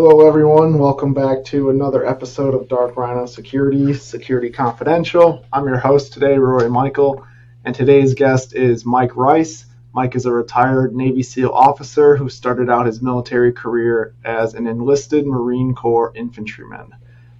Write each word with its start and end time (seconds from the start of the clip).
Hello, 0.00 0.28
everyone. 0.28 0.78
Welcome 0.78 1.12
back 1.12 1.44
to 1.46 1.70
another 1.70 2.06
episode 2.06 2.54
of 2.54 2.68
Dark 2.68 2.96
Rhino 2.96 3.26
Security, 3.26 3.92
Security 3.94 4.48
Confidential. 4.48 5.44
I'm 5.52 5.66
your 5.66 5.76
host 5.76 6.12
today, 6.12 6.38
Rory 6.38 6.70
Michael, 6.70 7.26
and 7.64 7.74
today's 7.74 8.14
guest 8.14 8.54
is 8.54 8.84
Mike 8.84 9.16
Rice. 9.16 9.66
Mike 9.92 10.14
is 10.14 10.24
a 10.24 10.30
retired 10.30 10.94
Navy 10.94 11.24
SEAL 11.24 11.50
officer 11.50 12.14
who 12.14 12.28
started 12.28 12.70
out 12.70 12.86
his 12.86 13.02
military 13.02 13.52
career 13.52 14.14
as 14.24 14.54
an 14.54 14.68
enlisted 14.68 15.26
Marine 15.26 15.74
Corps 15.74 16.12
infantryman. 16.14 16.94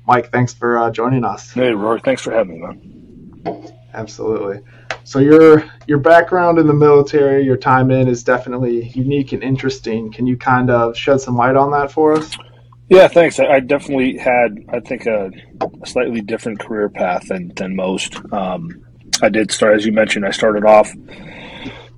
Mike, 0.04 0.32
thanks 0.32 0.52
for 0.52 0.78
uh, 0.78 0.90
joining 0.90 1.24
us. 1.24 1.52
Hey, 1.52 1.70
Rory, 1.70 2.00
thanks 2.00 2.22
for 2.22 2.32
having 2.32 2.60
me, 2.60 2.66
man. 2.66 3.72
Absolutely. 3.94 4.64
So 5.04 5.20
your 5.20 5.64
your 5.86 5.98
background 5.98 6.58
in 6.58 6.66
the 6.66 6.74
military, 6.74 7.44
your 7.44 7.56
time 7.56 7.92
in, 7.92 8.08
is 8.08 8.24
definitely 8.24 8.88
unique 8.88 9.32
and 9.32 9.44
interesting. 9.44 10.10
Can 10.10 10.26
you 10.26 10.36
kind 10.36 10.70
of 10.70 10.96
shed 10.96 11.20
some 11.20 11.36
light 11.36 11.54
on 11.54 11.70
that 11.70 11.92
for 11.92 12.14
us? 12.14 12.36
Yeah, 12.88 13.06
thanks. 13.08 13.38
I, 13.38 13.46
I 13.46 13.60
definitely 13.60 14.16
had, 14.16 14.64
I 14.70 14.80
think, 14.80 15.06
a, 15.06 15.30
a, 15.60 15.86
slightly 15.86 16.22
different 16.22 16.58
career 16.58 16.88
path 16.88 17.28
than 17.28 17.52
than 17.54 17.76
most. 17.76 18.16
Um, 18.32 18.82
I 19.22 19.28
did 19.28 19.50
start, 19.50 19.76
as 19.76 19.84
you 19.84 19.92
mentioned, 19.92 20.24
I 20.24 20.30
started 20.30 20.64
off 20.64 20.90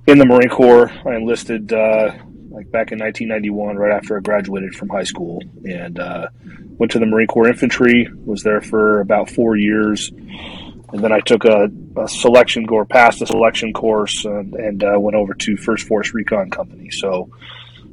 in 0.07 0.17
the 0.17 0.25
Marine 0.25 0.49
Corps. 0.49 0.91
I 1.05 1.15
enlisted 1.15 1.71
uh, 1.71 2.11
like 2.49 2.69
back 2.71 2.91
in 2.91 2.99
1991, 2.99 3.77
right 3.77 3.95
after 3.95 4.17
I 4.17 4.19
graduated 4.19 4.75
from 4.75 4.89
high 4.89 5.03
school, 5.03 5.41
and 5.63 5.97
uh, 5.97 6.27
went 6.77 6.91
to 6.91 6.99
the 6.99 7.05
Marine 7.05 7.27
Corps 7.27 7.47
Infantry. 7.47 8.09
Was 8.25 8.43
there 8.43 8.59
for 8.59 8.99
about 8.99 9.29
four 9.29 9.55
years, 9.55 10.09
and 10.09 11.01
then 11.01 11.13
I 11.13 11.21
took 11.21 11.45
a, 11.45 11.69
a 11.97 12.07
selection 12.09 12.67
or 12.69 12.85
passed 12.85 13.21
a 13.21 13.27
selection 13.27 13.71
course, 13.71 14.25
and, 14.25 14.53
and 14.55 14.83
uh, 14.83 14.99
went 14.99 15.15
over 15.15 15.33
to 15.35 15.55
First 15.55 15.87
Force 15.87 16.13
Recon 16.13 16.49
Company. 16.49 16.89
So. 16.91 17.29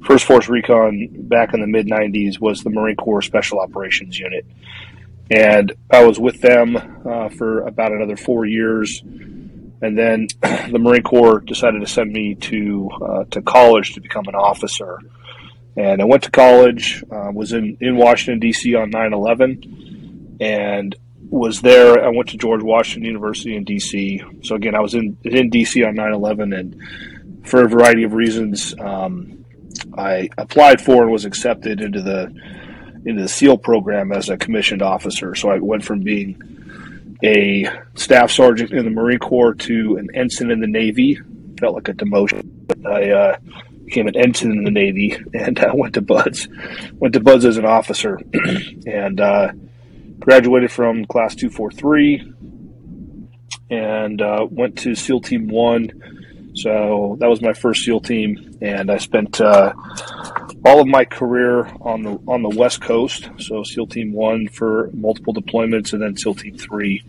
First 0.04 0.24
Force 0.24 0.48
Recon 0.48 1.08
back 1.12 1.54
in 1.54 1.60
the 1.60 1.66
mid 1.66 1.86
90s 1.86 2.40
was 2.40 2.62
the 2.62 2.70
Marine 2.70 2.96
Corps 2.96 3.22
Special 3.22 3.60
Operations 3.60 4.18
Unit. 4.18 4.46
And 5.30 5.72
I 5.90 6.04
was 6.04 6.18
with 6.18 6.40
them 6.40 6.76
uh, 6.76 7.28
for 7.28 7.60
about 7.60 7.92
another 7.92 8.16
four 8.16 8.46
years 8.46 9.02
and 9.80 9.96
then 9.96 10.26
the 10.70 10.78
Marine 10.78 11.02
Corps 11.02 11.40
decided 11.40 11.80
to 11.80 11.86
send 11.86 12.12
me 12.12 12.34
to 12.34 12.90
uh, 13.02 13.24
to 13.30 13.42
college 13.42 13.94
to 13.94 14.00
become 14.00 14.24
an 14.26 14.34
officer. 14.34 14.98
And 15.76 16.02
I 16.02 16.04
went 16.06 16.24
to 16.24 16.30
college, 16.30 17.04
uh, 17.10 17.30
was 17.32 17.52
in, 17.52 17.76
in 17.80 17.96
Washington, 17.96 18.40
D.C. 18.40 18.74
on 18.74 18.90
9 18.90 19.12
11, 19.12 20.38
and 20.40 20.96
was 21.30 21.60
there. 21.60 22.04
I 22.04 22.08
went 22.08 22.30
to 22.30 22.36
George 22.36 22.64
Washington 22.64 23.04
University 23.04 23.54
in 23.54 23.62
D.C. 23.62 24.22
So, 24.42 24.56
again, 24.56 24.74
I 24.74 24.80
was 24.80 24.94
in, 24.94 25.16
in 25.22 25.50
D.C. 25.50 25.84
on 25.84 25.94
9 25.94 26.14
11, 26.14 26.52
and 26.52 27.46
for 27.46 27.64
a 27.64 27.68
variety 27.68 28.02
of 28.02 28.12
reasons, 28.12 28.74
um, 28.80 29.44
I 29.96 30.28
applied 30.38 30.80
for 30.80 31.02
and 31.02 31.12
was 31.12 31.24
accepted 31.24 31.80
into 31.80 32.02
the 32.02 32.32
into 33.04 33.22
the 33.22 33.28
SEAL 33.28 33.58
program 33.58 34.12
as 34.12 34.28
a 34.28 34.36
commissioned 34.36 34.82
officer. 34.82 35.34
So 35.34 35.50
I 35.50 35.58
went 35.58 35.84
from 35.84 36.00
being 36.00 37.18
a 37.22 37.68
staff 37.94 38.30
sergeant 38.30 38.72
in 38.72 38.84
the 38.84 38.90
Marine 38.90 39.18
Corps 39.18 39.54
to 39.54 39.96
an 39.96 40.08
ensign 40.14 40.50
in 40.50 40.60
the 40.60 40.66
Navy. 40.66 41.18
Felt 41.58 41.74
like 41.74 41.88
a 41.88 41.94
demotion. 41.94 42.46
I 42.86 43.10
uh, 43.10 43.36
became 43.84 44.06
an 44.06 44.16
ensign 44.16 44.52
in 44.52 44.64
the 44.64 44.70
Navy 44.70 45.16
and 45.34 45.58
uh, 45.58 45.72
went 45.74 45.94
to 45.94 46.02
BUD/S. 46.02 46.48
Went 46.94 47.14
to 47.14 47.20
BUD/S 47.20 47.44
as 47.44 47.56
an 47.56 47.64
officer 47.64 48.20
and 48.86 49.20
uh, 49.20 49.52
graduated 50.20 50.70
from 50.70 51.04
Class 51.06 51.34
243 51.34 52.34
and 53.70 54.22
uh, 54.22 54.46
went 54.50 54.78
to 54.78 54.94
SEAL 54.94 55.20
Team 55.20 55.48
1 55.48 56.17
so 56.58 57.16
that 57.20 57.28
was 57.28 57.40
my 57.40 57.52
first 57.52 57.84
SEAL 57.84 58.00
team, 58.00 58.58
and 58.60 58.90
I 58.90 58.96
spent 58.96 59.40
uh, 59.40 59.72
all 60.64 60.80
of 60.80 60.88
my 60.88 61.04
career 61.04 61.66
on 61.80 62.02
the 62.02 62.18
on 62.26 62.42
the 62.42 62.48
West 62.48 62.80
Coast. 62.80 63.30
So 63.38 63.62
SEAL 63.62 63.86
Team 63.86 64.12
One 64.12 64.48
for 64.48 64.90
multiple 64.92 65.32
deployments, 65.32 65.92
and 65.92 66.02
then 66.02 66.16
SEAL 66.16 66.34
Team 66.34 66.56
Three, 66.56 67.04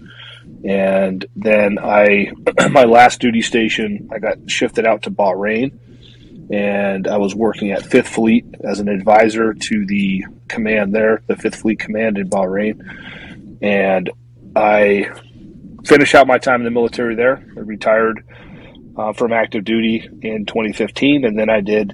and 0.63 1.25
then 1.35 1.79
I 1.79 2.31
my 2.69 2.83
last 2.83 3.21
duty 3.21 3.41
station 3.41 4.09
I 4.13 4.19
got 4.19 4.37
shifted 4.49 4.85
out 4.85 5.03
to 5.03 5.11
Bahrain, 5.11 5.79
and 6.51 7.07
I 7.07 7.17
was 7.17 7.33
working 7.33 7.71
at 7.71 7.83
Fifth 7.83 8.09
Fleet 8.09 8.45
as 8.63 8.79
an 8.79 8.87
advisor 8.87 9.53
to 9.53 9.85
the 9.87 10.25
command 10.47 10.93
there, 10.93 11.23
the 11.27 11.35
Fifth 11.35 11.55
Fleet 11.55 11.79
Command 11.79 12.19
in 12.19 12.29
Bahrain, 12.29 13.59
and 13.63 14.11
I 14.55 15.09
finished 15.85 16.13
out 16.13 16.27
my 16.27 16.37
time 16.37 16.61
in 16.61 16.65
the 16.65 16.71
military 16.71 17.15
there. 17.15 17.43
I 17.57 17.61
retired 17.61 18.23
uh, 18.99 19.13
from 19.13 19.31
active 19.31 19.63
duty 19.63 20.07
in 20.21 20.45
2015, 20.45 21.25
and 21.25 21.37
then 21.39 21.49
I 21.49 21.61
did. 21.61 21.93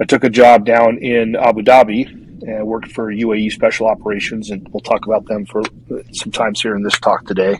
I 0.00 0.04
took 0.04 0.24
a 0.24 0.30
job 0.30 0.66
down 0.66 0.98
in 0.98 1.36
Abu 1.36 1.62
Dhabi 1.62 2.06
and 2.42 2.66
worked 2.66 2.90
for 2.90 3.12
UAE 3.12 3.52
Special 3.52 3.86
Operations, 3.86 4.50
and 4.50 4.66
we'll 4.72 4.80
talk 4.80 5.06
about 5.06 5.26
them 5.26 5.46
for 5.46 5.62
some 6.12 6.32
times 6.32 6.60
here 6.60 6.74
in 6.74 6.82
this 6.82 6.98
talk 6.98 7.24
today. 7.26 7.56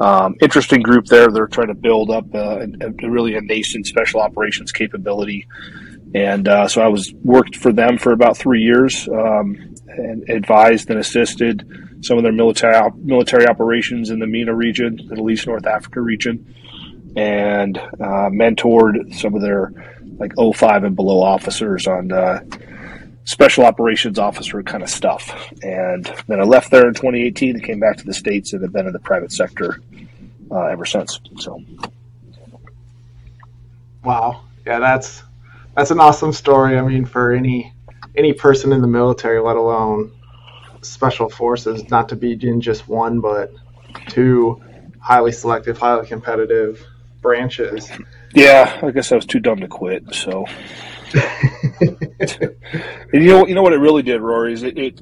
Um, 0.00 0.34
interesting 0.42 0.82
group 0.82 1.06
there. 1.06 1.28
They're 1.28 1.46
trying 1.46 1.68
to 1.68 1.74
build 1.74 2.10
up 2.10 2.26
a, 2.34 2.66
a 2.82 3.08
really 3.08 3.36
a 3.36 3.40
nascent 3.40 3.86
special 3.86 4.20
operations 4.20 4.70
capability, 4.70 5.46
and 6.14 6.46
uh, 6.46 6.68
so 6.68 6.82
I 6.82 6.88
was 6.88 7.14
worked 7.22 7.56
for 7.56 7.72
them 7.72 7.96
for 7.96 8.12
about 8.12 8.36
three 8.36 8.60
years 8.60 9.08
um, 9.08 9.74
and 9.88 10.28
advised 10.28 10.90
and 10.90 10.98
assisted 10.98 11.66
some 12.02 12.18
of 12.18 12.22
their 12.22 12.32
military 12.32 12.90
military 12.98 13.46
operations 13.46 14.10
in 14.10 14.18
the 14.18 14.26
MENA 14.26 14.54
region, 14.54 14.98
Middle 15.08 15.30
East 15.30 15.46
North 15.46 15.66
Africa 15.66 16.02
region 16.02 16.54
and 17.16 17.78
uh, 17.78 18.28
mentored 18.30 19.14
some 19.14 19.34
of 19.34 19.42
their 19.42 19.72
like 20.18 20.32
05 20.36 20.84
and 20.84 20.96
below 20.96 21.22
officers 21.22 21.86
on 21.86 22.12
uh, 22.12 22.40
special 23.24 23.64
operations 23.64 24.18
officer 24.18 24.62
kind 24.62 24.82
of 24.82 24.90
stuff. 24.90 25.52
And 25.62 26.10
then 26.28 26.40
I 26.40 26.44
left 26.44 26.70
there 26.70 26.86
in 26.86 26.94
2018 26.94 27.56
and 27.56 27.64
came 27.64 27.80
back 27.80 27.96
to 27.98 28.04
the 28.04 28.14
States 28.14 28.52
and 28.52 28.62
have 28.62 28.72
been 28.72 28.86
in 28.86 28.92
the 28.92 28.98
private 28.98 29.32
sector 29.32 29.80
uh, 30.50 30.64
ever 30.64 30.84
since. 30.84 31.20
So. 31.38 31.62
Wow. 34.04 34.42
Yeah, 34.66 34.78
that's 34.78 35.22
that's 35.74 35.90
an 35.90 36.00
awesome 36.00 36.32
story. 36.32 36.78
I 36.78 36.82
mean, 36.82 37.04
for 37.04 37.32
any 37.32 37.72
any 38.16 38.32
person 38.32 38.72
in 38.72 38.80
the 38.80 38.86
military, 38.86 39.40
let 39.40 39.56
alone 39.56 40.12
special 40.82 41.28
forces, 41.28 41.90
not 41.90 42.10
to 42.10 42.16
be 42.16 42.32
in 42.32 42.60
just 42.60 42.86
one, 42.88 43.20
but 43.20 43.52
two 44.08 44.62
highly 45.00 45.32
selective, 45.32 45.78
highly 45.78 46.06
competitive 46.06 46.84
branches. 47.24 47.90
Yeah, 48.34 48.78
I 48.82 48.90
guess 48.92 49.10
I 49.10 49.16
was 49.16 49.26
too 49.26 49.40
dumb 49.40 49.58
to 49.60 49.66
quit. 49.66 50.14
So, 50.14 50.44
you 53.12 53.20
know, 53.20 53.46
you 53.46 53.54
know 53.54 53.62
what 53.62 53.72
it 53.72 53.78
really 53.78 54.02
did, 54.02 54.20
Rory, 54.20 54.52
is 54.52 54.62
it, 54.62 54.78
it 54.78 55.00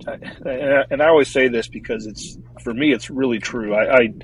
and 0.90 1.02
I 1.02 1.08
always 1.08 1.28
say 1.28 1.48
this 1.48 1.66
because 1.68 2.06
it's 2.06 2.38
for 2.62 2.72
me, 2.72 2.92
it's 2.92 3.10
really 3.10 3.40
true. 3.40 3.74
I, 3.74 3.96
I, 3.96 4.14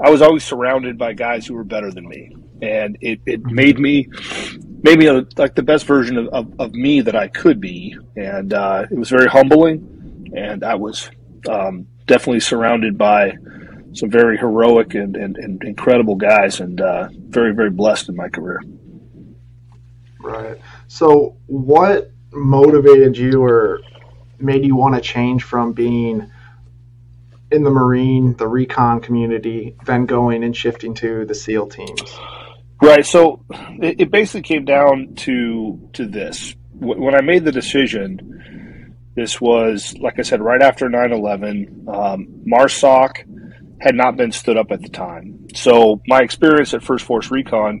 I 0.00 0.10
was 0.10 0.20
always 0.20 0.42
surrounded 0.44 0.98
by 0.98 1.12
guys 1.12 1.46
who 1.46 1.54
were 1.54 1.64
better 1.64 1.92
than 1.92 2.08
me, 2.08 2.36
and 2.60 2.98
it, 3.00 3.20
it 3.26 3.44
made 3.44 3.78
me 3.78 4.08
made 4.82 4.98
me 4.98 5.06
a, 5.06 5.24
like 5.36 5.54
the 5.54 5.62
best 5.62 5.86
version 5.86 6.16
of, 6.18 6.28
of, 6.28 6.60
of, 6.60 6.72
me 6.72 7.00
that 7.00 7.14
I 7.14 7.28
could 7.28 7.60
be, 7.60 7.96
and 8.16 8.52
uh, 8.52 8.86
it 8.90 8.98
was 8.98 9.08
very 9.08 9.28
humbling, 9.28 10.32
and 10.34 10.64
I 10.64 10.74
was 10.74 11.10
um, 11.48 11.86
definitely 12.06 12.40
surrounded 12.40 12.98
by 12.98 13.36
some 13.96 14.10
very 14.10 14.36
heroic 14.36 14.94
and, 14.94 15.16
and, 15.16 15.36
and 15.36 15.62
incredible 15.64 16.16
guys, 16.16 16.60
and 16.60 16.80
uh, 16.80 17.08
very 17.12 17.54
very 17.54 17.70
blessed 17.70 18.08
in 18.08 18.16
my 18.16 18.28
career. 18.28 18.60
Right. 20.20 20.60
So, 20.88 21.36
what 21.46 22.10
motivated 22.32 23.16
you 23.16 23.42
or 23.42 23.80
made 24.38 24.64
you 24.64 24.76
want 24.76 24.94
to 24.94 25.00
change 25.00 25.44
from 25.44 25.72
being 25.72 26.30
in 27.50 27.62
the 27.62 27.70
Marine, 27.70 28.36
the 28.36 28.48
recon 28.48 29.00
community, 29.00 29.76
then 29.84 30.06
going 30.06 30.44
and 30.44 30.56
shifting 30.56 30.94
to 30.94 31.24
the 31.24 31.34
SEAL 31.34 31.68
teams? 31.68 32.18
Right. 32.82 33.06
So 33.06 33.44
it, 33.50 34.00
it 34.00 34.10
basically 34.10 34.42
came 34.42 34.64
down 34.64 35.14
to 35.16 35.88
to 35.94 36.06
this. 36.06 36.54
When 36.74 37.14
I 37.14 37.22
made 37.22 37.44
the 37.44 37.52
decision, 37.52 38.94
this 39.14 39.40
was 39.40 39.94
like 39.98 40.18
I 40.18 40.22
said, 40.22 40.42
right 40.42 40.60
after 40.60 40.88
9-11. 40.88 41.88
Um, 41.88 42.26
MARSOC 42.46 43.55
had 43.80 43.94
not 43.94 44.16
been 44.16 44.32
stood 44.32 44.56
up 44.56 44.70
at 44.70 44.80
the 44.82 44.88
time. 44.88 45.46
So 45.54 46.00
my 46.06 46.20
experience 46.20 46.72
at 46.74 46.82
First 46.82 47.04
Force 47.04 47.30
Recon, 47.30 47.80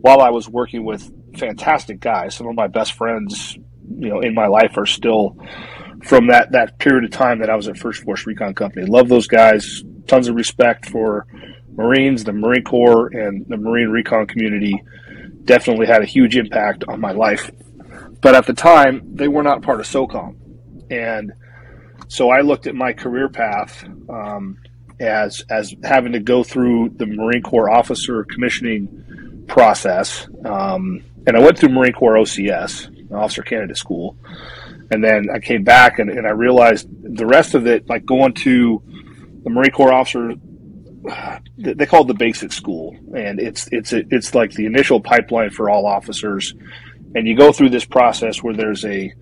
while 0.00 0.20
I 0.20 0.30
was 0.30 0.48
working 0.48 0.84
with 0.84 1.10
fantastic 1.36 2.00
guys, 2.00 2.34
some 2.34 2.46
of 2.46 2.54
my 2.54 2.68
best 2.68 2.92
friends, 2.92 3.56
you 3.88 4.08
know, 4.08 4.20
in 4.20 4.34
my 4.34 4.46
life 4.46 4.76
are 4.76 4.86
still 4.86 5.36
from 6.04 6.28
that 6.28 6.52
that 6.52 6.78
period 6.78 7.04
of 7.04 7.10
time 7.10 7.40
that 7.40 7.50
I 7.50 7.56
was 7.56 7.68
at 7.68 7.76
First 7.76 8.02
Force 8.02 8.26
Recon 8.26 8.54
Company. 8.54 8.86
Love 8.86 9.08
those 9.08 9.26
guys. 9.26 9.82
Tons 10.06 10.28
of 10.28 10.34
respect 10.34 10.88
for 10.88 11.26
Marines, 11.70 12.24
the 12.24 12.32
Marine 12.32 12.64
Corps, 12.64 13.08
and 13.08 13.46
the 13.48 13.56
Marine 13.56 13.88
Recon 13.88 14.26
community. 14.26 14.82
Definitely 15.44 15.86
had 15.86 16.02
a 16.02 16.06
huge 16.06 16.36
impact 16.36 16.84
on 16.88 17.00
my 17.00 17.12
life. 17.12 17.50
But 18.20 18.34
at 18.34 18.46
the 18.46 18.52
time, 18.52 19.14
they 19.14 19.26
were 19.26 19.42
not 19.42 19.62
part 19.62 19.80
of 19.80 19.86
SOCOM, 19.86 20.36
and 20.90 21.32
so 22.08 22.30
I 22.30 22.42
looked 22.42 22.66
at 22.66 22.74
my 22.74 22.92
career 22.92 23.28
path. 23.28 23.84
Um, 24.08 24.58
as 25.02 25.44
as 25.50 25.74
having 25.82 26.12
to 26.12 26.20
go 26.20 26.42
through 26.44 26.90
the 26.96 27.06
Marine 27.06 27.42
Corps 27.42 27.68
officer 27.70 28.24
commissioning 28.24 29.44
process. 29.48 30.26
Um, 30.44 31.02
and 31.26 31.36
I 31.36 31.40
went 31.40 31.58
through 31.58 31.70
Marine 31.70 31.92
Corps 31.92 32.14
OCS, 32.14 33.12
Officer 33.12 33.42
Candidate 33.42 33.76
School, 33.76 34.16
And 34.90 35.02
then 35.02 35.28
I 35.32 35.38
came 35.38 35.64
back 35.64 35.98
and, 35.98 36.10
and 36.10 36.26
I 36.26 36.30
realized 36.30 36.88
the 37.02 37.26
rest 37.26 37.54
of 37.54 37.66
it, 37.66 37.88
like 37.88 38.04
going 38.04 38.34
to 38.34 38.82
the 39.44 39.50
Marine 39.50 39.70
Corps 39.70 39.92
officer, 39.92 40.34
they 41.58 41.86
call 41.86 42.02
it 42.02 42.08
the 42.08 42.14
basic 42.14 42.52
school, 42.52 42.96
and 43.16 43.40
it's 43.40 43.68
it's 43.72 43.92
it's 43.92 44.34
like 44.34 44.52
the 44.52 44.66
initial 44.66 45.00
pipeline 45.00 45.50
for 45.50 45.68
all 45.68 45.86
officers, 45.86 46.54
and 47.14 47.26
you 47.26 47.36
go 47.36 47.52
through 47.52 47.70
this 47.70 47.84
process 47.84 48.42
where 48.42 48.54
there's 48.54 48.84
a 48.84 49.12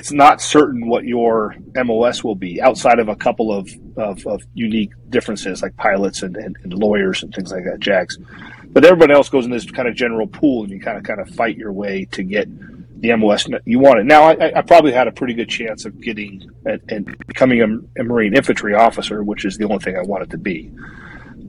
it's 0.00 0.12
not 0.12 0.40
certain 0.40 0.88
what 0.88 1.04
your 1.04 1.54
MOS 1.74 2.24
will 2.24 2.34
be 2.34 2.58
outside 2.62 2.98
of 2.98 3.10
a 3.10 3.14
couple 3.14 3.52
of, 3.52 3.68
of, 3.98 4.26
of 4.26 4.42
unique 4.54 4.92
differences 5.10 5.60
like 5.60 5.76
pilots 5.76 6.22
and, 6.22 6.38
and, 6.38 6.56
and, 6.62 6.72
lawyers 6.72 7.22
and 7.22 7.34
things 7.34 7.52
like 7.52 7.64
that, 7.64 7.80
JAGs. 7.80 8.16
But 8.72 8.86
everybody 8.86 9.12
else 9.12 9.28
goes 9.28 9.44
in 9.44 9.50
this 9.50 9.70
kind 9.70 9.86
of 9.86 9.94
general 9.94 10.26
pool 10.26 10.62
and 10.62 10.72
you 10.72 10.80
kind 10.80 10.96
of 10.96 11.04
kind 11.04 11.20
of 11.20 11.28
fight 11.28 11.58
your 11.58 11.70
way 11.70 12.06
to 12.12 12.22
get 12.22 12.48
the 13.02 13.14
MOS 13.14 13.46
you 13.66 13.78
want 13.78 13.98
it. 13.98 14.06
Now, 14.06 14.22
I, 14.22 14.60
I 14.60 14.62
probably 14.62 14.92
had 14.92 15.06
a 15.06 15.12
pretty 15.12 15.34
good 15.34 15.50
chance 15.50 15.84
of 15.84 16.00
getting 16.00 16.50
and 16.64 17.14
becoming 17.26 17.60
a, 17.60 18.00
a, 18.00 18.04
Marine 18.04 18.34
infantry 18.34 18.72
officer, 18.72 19.22
which 19.22 19.44
is 19.44 19.58
the 19.58 19.64
only 19.64 19.80
thing 19.80 19.98
I 19.98 20.02
wanted 20.02 20.30
to 20.30 20.38
be. 20.38 20.70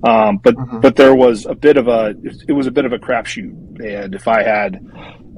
Um, 0.04 0.40
but 0.40 0.56
mm-hmm. 0.56 0.82
but 0.82 0.98
there 0.98 1.16
was 1.16 1.46
a 1.46 1.56
bit 1.56 1.78
of 1.78 1.88
a 1.88 2.16
it 2.50 2.52
was 2.52 2.68
a 2.68 2.72
bit 2.72 2.84
of 2.84 2.92
a 2.92 3.00
crapshoot, 3.00 3.80
and 3.80 4.14
if 4.14 4.28
I 4.28 4.44
had 4.44 4.84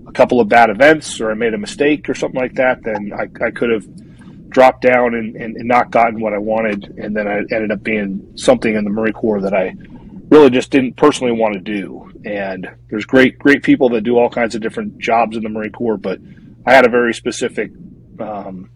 a 0.08 0.12
couple 0.12 0.40
of 0.40 0.50
bad 0.50 0.70
events 0.70 1.20
or 1.20 1.32
I 1.32 1.34
made 1.34 1.54
a 1.54 1.58
mistake 1.58 2.10
or 2.10 2.14
something 2.14 2.40
like 2.40 2.56
that, 2.56 2.84
then 2.84 3.12
I, 3.14 3.24
I 3.46 3.52
could 3.52 3.70
have 3.70 3.86
dropped 4.54 4.82
down 4.82 5.16
and, 5.16 5.36
and, 5.36 5.58
and, 5.58 5.68
not 5.68 5.92
gotten 5.92 6.22
what 6.22 6.34
I 6.34 6.38
wanted, 6.38 6.96
and 6.98 7.16
then 7.16 7.28
I 7.28 7.40
ended 7.40 7.72
up 7.72 7.84
being 7.84 8.34
something 8.36 8.76
in 8.76 8.84
the 8.84 8.90
Marine 8.92 9.14
Corps 9.14 9.42
that 9.42 9.54
I 9.54 9.74
really 10.30 10.52
just 10.52 10.70
didn't 10.70 10.96
personally 10.96 11.34
want 11.34 11.56
to 11.56 11.60
do. 11.60 12.12
And 12.24 12.70
there's 12.90 13.06
great 13.06 13.38
great 13.40 13.64
people 13.64 13.90
that 13.90 14.02
do 14.02 14.18
all 14.18 14.30
kinds 14.30 14.56
of 14.56 14.62
different 14.62 15.00
jobs 15.00 15.36
in 15.36 15.44
the 15.44 15.50
Marine 15.50 15.72
Corps, 15.72 15.98
but 15.98 16.20
I 16.66 16.74
had 16.74 16.86
a 16.86 16.90
very 16.90 17.14
specific 17.14 17.72
um, 18.20 18.70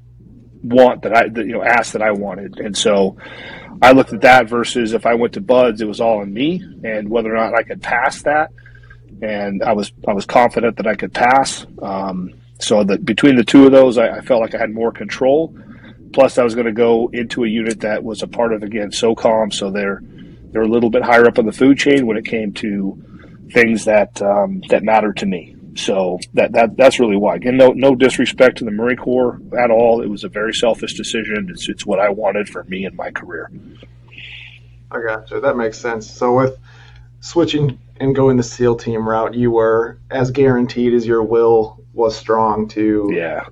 want 0.64 1.04
that 1.04 1.16
I 1.16 1.30
that, 1.30 1.46
you 1.46 1.54
know 1.54 1.64
asked 1.64 1.94
that 1.94 2.02
I 2.02 2.12
wanted, 2.12 2.60
and 2.60 2.76
so 2.76 3.18
I 3.82 3.92
looked 3.92 4.14
at 4.14 4.22
that 4.22 4.50
versus 4.50 4.94
if 4.94 5.06
I 5.06 5.14
went 5.14 5.34
to 5.34 5.42
BUD/S, 5.42 5.82
it 5.82 5.88
was 5.88 6.02
all 6.02 6.20
on 6.20 6.34
me 6.34 6.64
and 6.84 7.08
whether 7.10 7.34
or 7.34 7.38
not 7.38 7.54
I 7.54 7.64
could 7.64 7.82
pass 7.82 8.24
that. 8.24 8.52
And 9.22 9.64
I 9.64 9.74
was 9.74 9.92
I 10.08 10.14
was 10.14 10.26
confident 10.26 10.78
that 10.78 10.88
I 10.88 10.96
could 10.96 11.14
pass. 11.14 11.66
Um, 11.82 12.34
so 12.60 12.84
that 12.84 13.06
between 13.06 13.36
the 13.36 13.44
two 13.44 13.66
of 13.66 13.72
those, 13.72 13.98
I, 13.98 14.18
I, 14.18 14.22
felt 14.22 14.42
like 14.42 14.56
I 14.56 14.58
had 14.58 14.72
more 14.72 14.92
control. 14.92 15.56
Plus, 16.14 16.38
I 16.38 16.44
was 16.44 16.56
going 16.56 16.66
to 16.66 16.72
go 16.72 17.10
into 17.14 17.44
a 17.44 17.48
unit 17.48 17.82
that 17.82 18.04
was 18.04 18.24
a 18.24 18.28
part 18.28 18.54
of 18.54 18.64
again 18.64 18.90
SOCOM, 18.90 19.54
so 19.54 19.70
they're 19.70 20.02
they're 20.52 20.64
a 20.64 20.68
little 20.68 20.90
bit 20.90 21.04
higher 21.04 21.28
up 21.28 21.38
on 21.38 21.46
the 21.46 21.52
food 21.52 21.78
chain 21.78 22.08
when 22.08 22.18
it 22.18 22.26
came 22.26 22.54
to 22.54 23.02
things 23.52 23.86
that 23.86 24.22
um, 24.22 24.62
that 24.70 24.84
mattered 24.84 25.18
to 25.18 25.26
me. 25.26 25.56
So 25.76 26.20
that, 26.34 26.54
that 26.54 26.76
that's 26.76 27.00
really 27.00 27.18
why. 27.18 27.36
Again, 27.36 27.58
no 27.58 27.72
no 27.72 27.94
disrespect 27.94 28.58
to 28.60 28.66
the 28.66 28.72
Marine 28.72 28.98
Corps 28.98 29.40
at 29.58 29.70
all. 29.70 30.02
It 30.02 30.08
was 30.08 30.24
a 30.24 30.30
very 30.30 30.54
selfish 30.54 30.96
decision. 30.96 31.50
It's 31.50 31.70
it's 31.70 31.86
what 31.86 32.00
I 32.00 32.10
wanted 32.10 32.50
for 32.50 32.64
me 32.64 32.86
and 32.86 32.96
my 32.96 33.12
career. 33.12 33.52
I 34.90 35.02
gotcha. 35.06 35.40
That 35.40 35.58
makes 35.58 35.78
sense. 35.78 36.10
So 36.10 36.36
with 36.36 36.58
switching 37.20 37.78
and 38.00 38.16
going 38.16 38.38
the 38.38 38.44
SEAL 38.44 38.78
team 38.78 39.08
route, 39.08 39.34
you 39.34 39.52
were 39.52 40.00
as 40.10 40.32
guaranteed 40.32 40.94
as 40.94 41.06
your 41.06 41.24
will 41.24 41.84
was 41.94 42.16
strong 42.16 42.68
to 42.70 43.10
yeah 43.12 43.44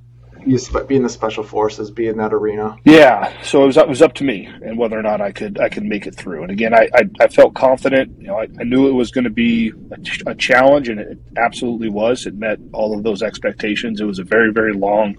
be 0.45 0.95
in 0.95 1.03
the 1.03 1.09
special 1.09 1.44
forces, 1.44 1.89
be 1.89 2.07
in 2.07 2.18
that 2.18 2.33
arena. 2.33 2.77
Yeah, 2.83 3.33
so 3.42 3.63
it 3.63 3.68
was 3.68 3.77
it 3.77 3.88
was 3.88 4.01
up 4.01 4.13
to 4.15 4.24
me 4.24 4.45
and 4.45 4.77
whether 4.77 4.97
or 4.97 5.01
not 5.01 5.21
I 5.21 5.31
could 5.31 5.59
I 5.59 5.69
could 5.69 5.83
make 5.83 6.06
it 6.06 6.15
through. 6.15 6.44
And 6.44 6.51
again, 6.51 6.74
I 6.74 6.88
I, 6.94 7.01
I 7.19 7.27
felt 7.27 7.56
confident. 7.56 8.19
You 8.19 8.27
know, 8.27 8.39
I, 8.39 8.47
I 8.59 8.63
knew 8.63 8.88
it 8.88 8.94
was 8.94 9.12
going 9.12 9.24
to 9.24 9.30
be 9.30 9.74
a, 9.92 10.31
a, 10.31 10.36
challenge, 10.36 10.89
and 10.89 11.00
it 11.00 11.18
absolutely 11.38 11.89
was. 11.89 12.25
It 12.25 12.36
met 12.36 12.59
all 12.74 12.95
of 12.95 13.03
those 13.03 13.24
expectations. 13.24 14.01
It 14.01 14.06
was 14.06 14.19
a 14.19 14.24
very 14.24 14.51
very 14.51 14.74
long, 14.74 15.15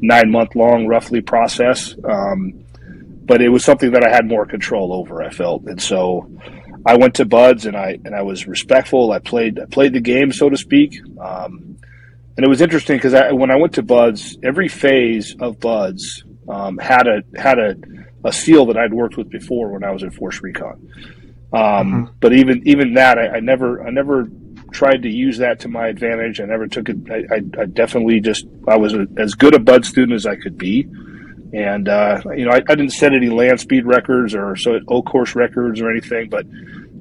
nine 0.00 0.30
month 0.30 0.54
long 0.54 0.86
roughly 0.86 1.20
process. 1.20 1.94
Um, 2.04 2.64
but 3.24 3.42
it 3.42 3.48
was 3.48 3.64
something 3.64 3.90
that 3.90 4.04
I 4.04 4.10
had 4.10 4.26
more 4.26 4.46
control 4.46 4.92
over. 4.92 5.22
I 5.22 5.30
felt, 5.30 5.64
and 5.64 5.82
so 5.82 6.30
I 6.86 6.96
went 6.96 7.14
to 7.16 7.24
BUD/S 7.24 7.64
and 7.64 7.76
I 7.76 7.98
and 8.04 8.14
I 8.14 8.22
was 8.22 8.46
respectful. 8.46 9.10
I 9.10 9.18
played 9.18 9.58
I 9.58 9.64
played 9.64 9.92
the 9.92 10.00
game, 10.00 10.32
so 10.32 10.48
to 10.48 10.56
speak. 10.56 11.00
Um, 11.20 11.78
and 12.36 12.44
it 12.44 12.48
was 12.48 12.60
interesting 12.60 12.96
because 12.96 13.14
when 13.32 13.50
I 13.50 13.56
went 13.56 13.74
to 13.74 13.82
BUD/S, 13.82 14.36
every 14.42 14.68
phase 14.68 15.34
of 15.40 15.58
BUD/S 15.58 16.22
um, 16.48 16.78
had 16.78 17.08
a 17.08 17.22
had 17.36 17.58
a, 17.58 17.74
a 18.24 18.32
SEAL 18.32 18.66
that 18.66 18.76
I'd 18.76 18.92
worked 18.94 19.16
with 19.16 19.30
before 19.30 19.70
when 19.70 19.82
I 19.82 19.90
was 19.90 20.02
in 20.02 20.10
Force 20.10 20.40
Recon. 20.42 20.90
Um, 21.52 21.60
mm-hmm. 21.60 22.04
But 22.20 22.34
even 22.34 22.62
even 22.66 22.94
that, 22.94 23.18
I, 23.18 23.36
I, 23.36 23.40
never 23.40 23.84
I 23.84 23.90
never 23.90 24.28
tried 24.72 25.02
to 25.02 25.10
use 25.10 25.38
that 25.38 25.60
to 25.60 25.68
my 25.68 25.88
advantage. 25.88 26.40
I 26.40 26.44
never 26.44 26.66
took 26.66 26.88
it. 26.88 26.98
I, 27.10 27.34
I, 27.34 27.62
I 27.62 27.64
definitely 27.66 28.20
just 28.20 28.46
I 28.68 28.76
was 28.76 28.94
a, 28.94 29.06
as 29.16 29.34
good 29.34 29.54
a 29.54 29.58
BUD 29.58 29.84
student 29.84 30.14
as 30.14 30.26
I 30.26 30.36
could 30.36 30.58
be. 30.58 30.86
And 31.52 31.88
uh, 31.88 32.20
you 32.36 32.44
know, 32.44 32.50
I, 32.50 32.56
I, 32.56 32.74
didn't 32.74 32.90
set 32.90 33.14
any 33.14 33.28
land 33.28 33.60
speed 33.60 33.86
records 33.86 34.34
or 34.34 34.56
so 34.56 34.78
O 34.88 35.02
course 35.02 35.34
records 35.34 35.80
or 35.80 35.90
anything, 35.90 36.28
but 36.28 36.44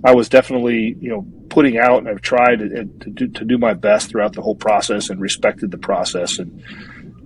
I 0.06 0.14
was 0.14 0.30
definitely, 0.30 0.96
you 1.00 1.10
know, 1.10 1.26
putting 1.50 1.78
out 1.80 2.00
and 2.00 2.08
I've 2.08 2.22
tried 2.22 2.60
to, 2.60 2.70
to, 2.70 3.10
do, 3.10 3.28
to 3.28 3.46
do 3.46 3.58
my 3.58 3.74
best 3.74 4.10
throughout 4.10 4.34
the 4.34 4.42
whole 4.42 4.56
process 4.56 5.10
and 5.10 5.20
respected 5.20 5.72
the 5.72 5.80
process. 5.80 6.38
And, 6.38 6.64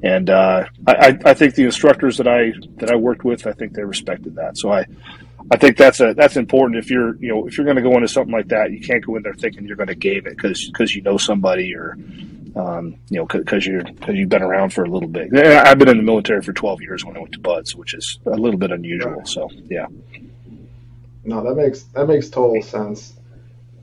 and, 0.02 0.30
uh, 0.30 0.66
I, 0.88 1.18
I 1.26 1.34
think 1.34 1.56
the 1.56 1.66
instructors 1.66 2.18
that 2.18 2.28
I, 2.28 2.54
that 2.78 2.90
I 2.90 2.96
worked 2.96 3.26
with, 3.26 3.46
I 3.46 3.52
think 3.52 3.74
they 3.74 3.84
respected 3.84 4.36
that. 4.36 4.58
So 4.58 4.72
I, 4.72 4.86
I 5.52 5.58
think 5.58 5.76
that's 5.76 6.00
a, 6.00 6.14
that's 6.14 6.38
important. 6.38 6.78
If 6.78 6.90
you're, 6.90 7.16
you 7.18 7.28
know, 7.28 7.48
if 7.48 7.58
you're 7.58 7.66
going 7.66 7.76
to 7.76 7.84
go 7.84 7.96
into 7.96 8.08
something 8.08 8.34
like 8.34 8.48
that, 8.48 8.72
you 8.72 8.80
can't 8.80 9.06
go 9.06 9.18
in 9.18 9.24
there 9.24 9.34
thinking 9.34 9.66
you're 9.66 9.76
going 9.76 9.88
to 9.88 9.96
game 9.96 10.26
it 10.26 10.38
because, 10.38 10.66
because 10.68 10.96
you 10.96 11.02
know 11.02 11.18
somebody 11.18 11.76
or, 11.76 11.98
um, 12.56 12.96
you 13.10 13.20
know, 13.20 13.26
because 13.26 13.66
you're 13.66 13.84
because 13.84 14.16
you've 14.16 14.30
been 14.30 14.42
around 14.42 14.74
for 14.74 14.84
a 14.84 14.90
little 14.90 15.10
bit. 15.10 15.36
I've 15.36 15.78
been 15.78 15.90
in 15.90 15.98
the 15.98 16.04
military 16.04 16.42
for 16.42 16.54
12 16.54 16.82
years 16.82 17.06
when 17.06 17.18
I 17.18 17.20
went 17.20 17.34
to 17.34 17.40
BUD/S, 17.40 17.76
which 17.76 17.94
is 17.94 18.20
a 18.26 18.32
little 18.32 18.58
bit 18.58 18.72
unusual. 18.72 19.26
So, 19.26 19.50
yeah. 19.70 19.88
No, 21.24 21.44
that 21.44 21.56
makes 21.56 21.84
that 21.94 22.08
makes 22.08 22.30
total 22.30 22.62
sense. 22.62 23.14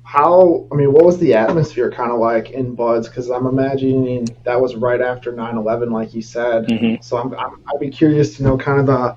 How 0.03 0.67
I 0.73 0.77
mean, 0.77 0.93
what 0.93 1.05
was 1.05 1.19
the 1.19 1.35
atmosphere 1.35 1.91
kind 1.91 2.11
of 2.11 2.19
like 2.19 2.51
in 2.51 2.75
BUD/S? 2.75 3.09
Because 3.09 3.31
I'm 3.31 3.47
imagining 3.47 4.29
that 4.45 4.61
was 4.61 4.77
right 4.77 5.01
after 5.01 5.33
9/11, 5.33 5.91
like 5.91 6.15
you 6.15 6.23
said. 6.23 6.67
Mm-hmm. 6.67 7.03
So 7.03 7.19
I'm, 7.19 7.35
I'm 7.35 7.63
I'd 7.69 7.81
be 7.81 7.91
curious 7.91 8.37
to 8.37 8.43
know 8.43 8.57
kind 8.57 8.81
of 8.81 8.87
the 8.87 9.17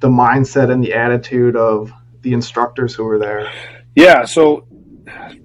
the 0.00 0.08
mindset 0.08 0.70
and 0.70 0.82
the 0.82 0.94
attitude 0.94 1.56
of 1.56 1.92
the 2.22 2.32
instructors 2.32 2.94
who 2.94 3.04
were 3.04 3.18
there. 3.18 3.50
Yeah, 3.94 4.24
so 4.24 4.66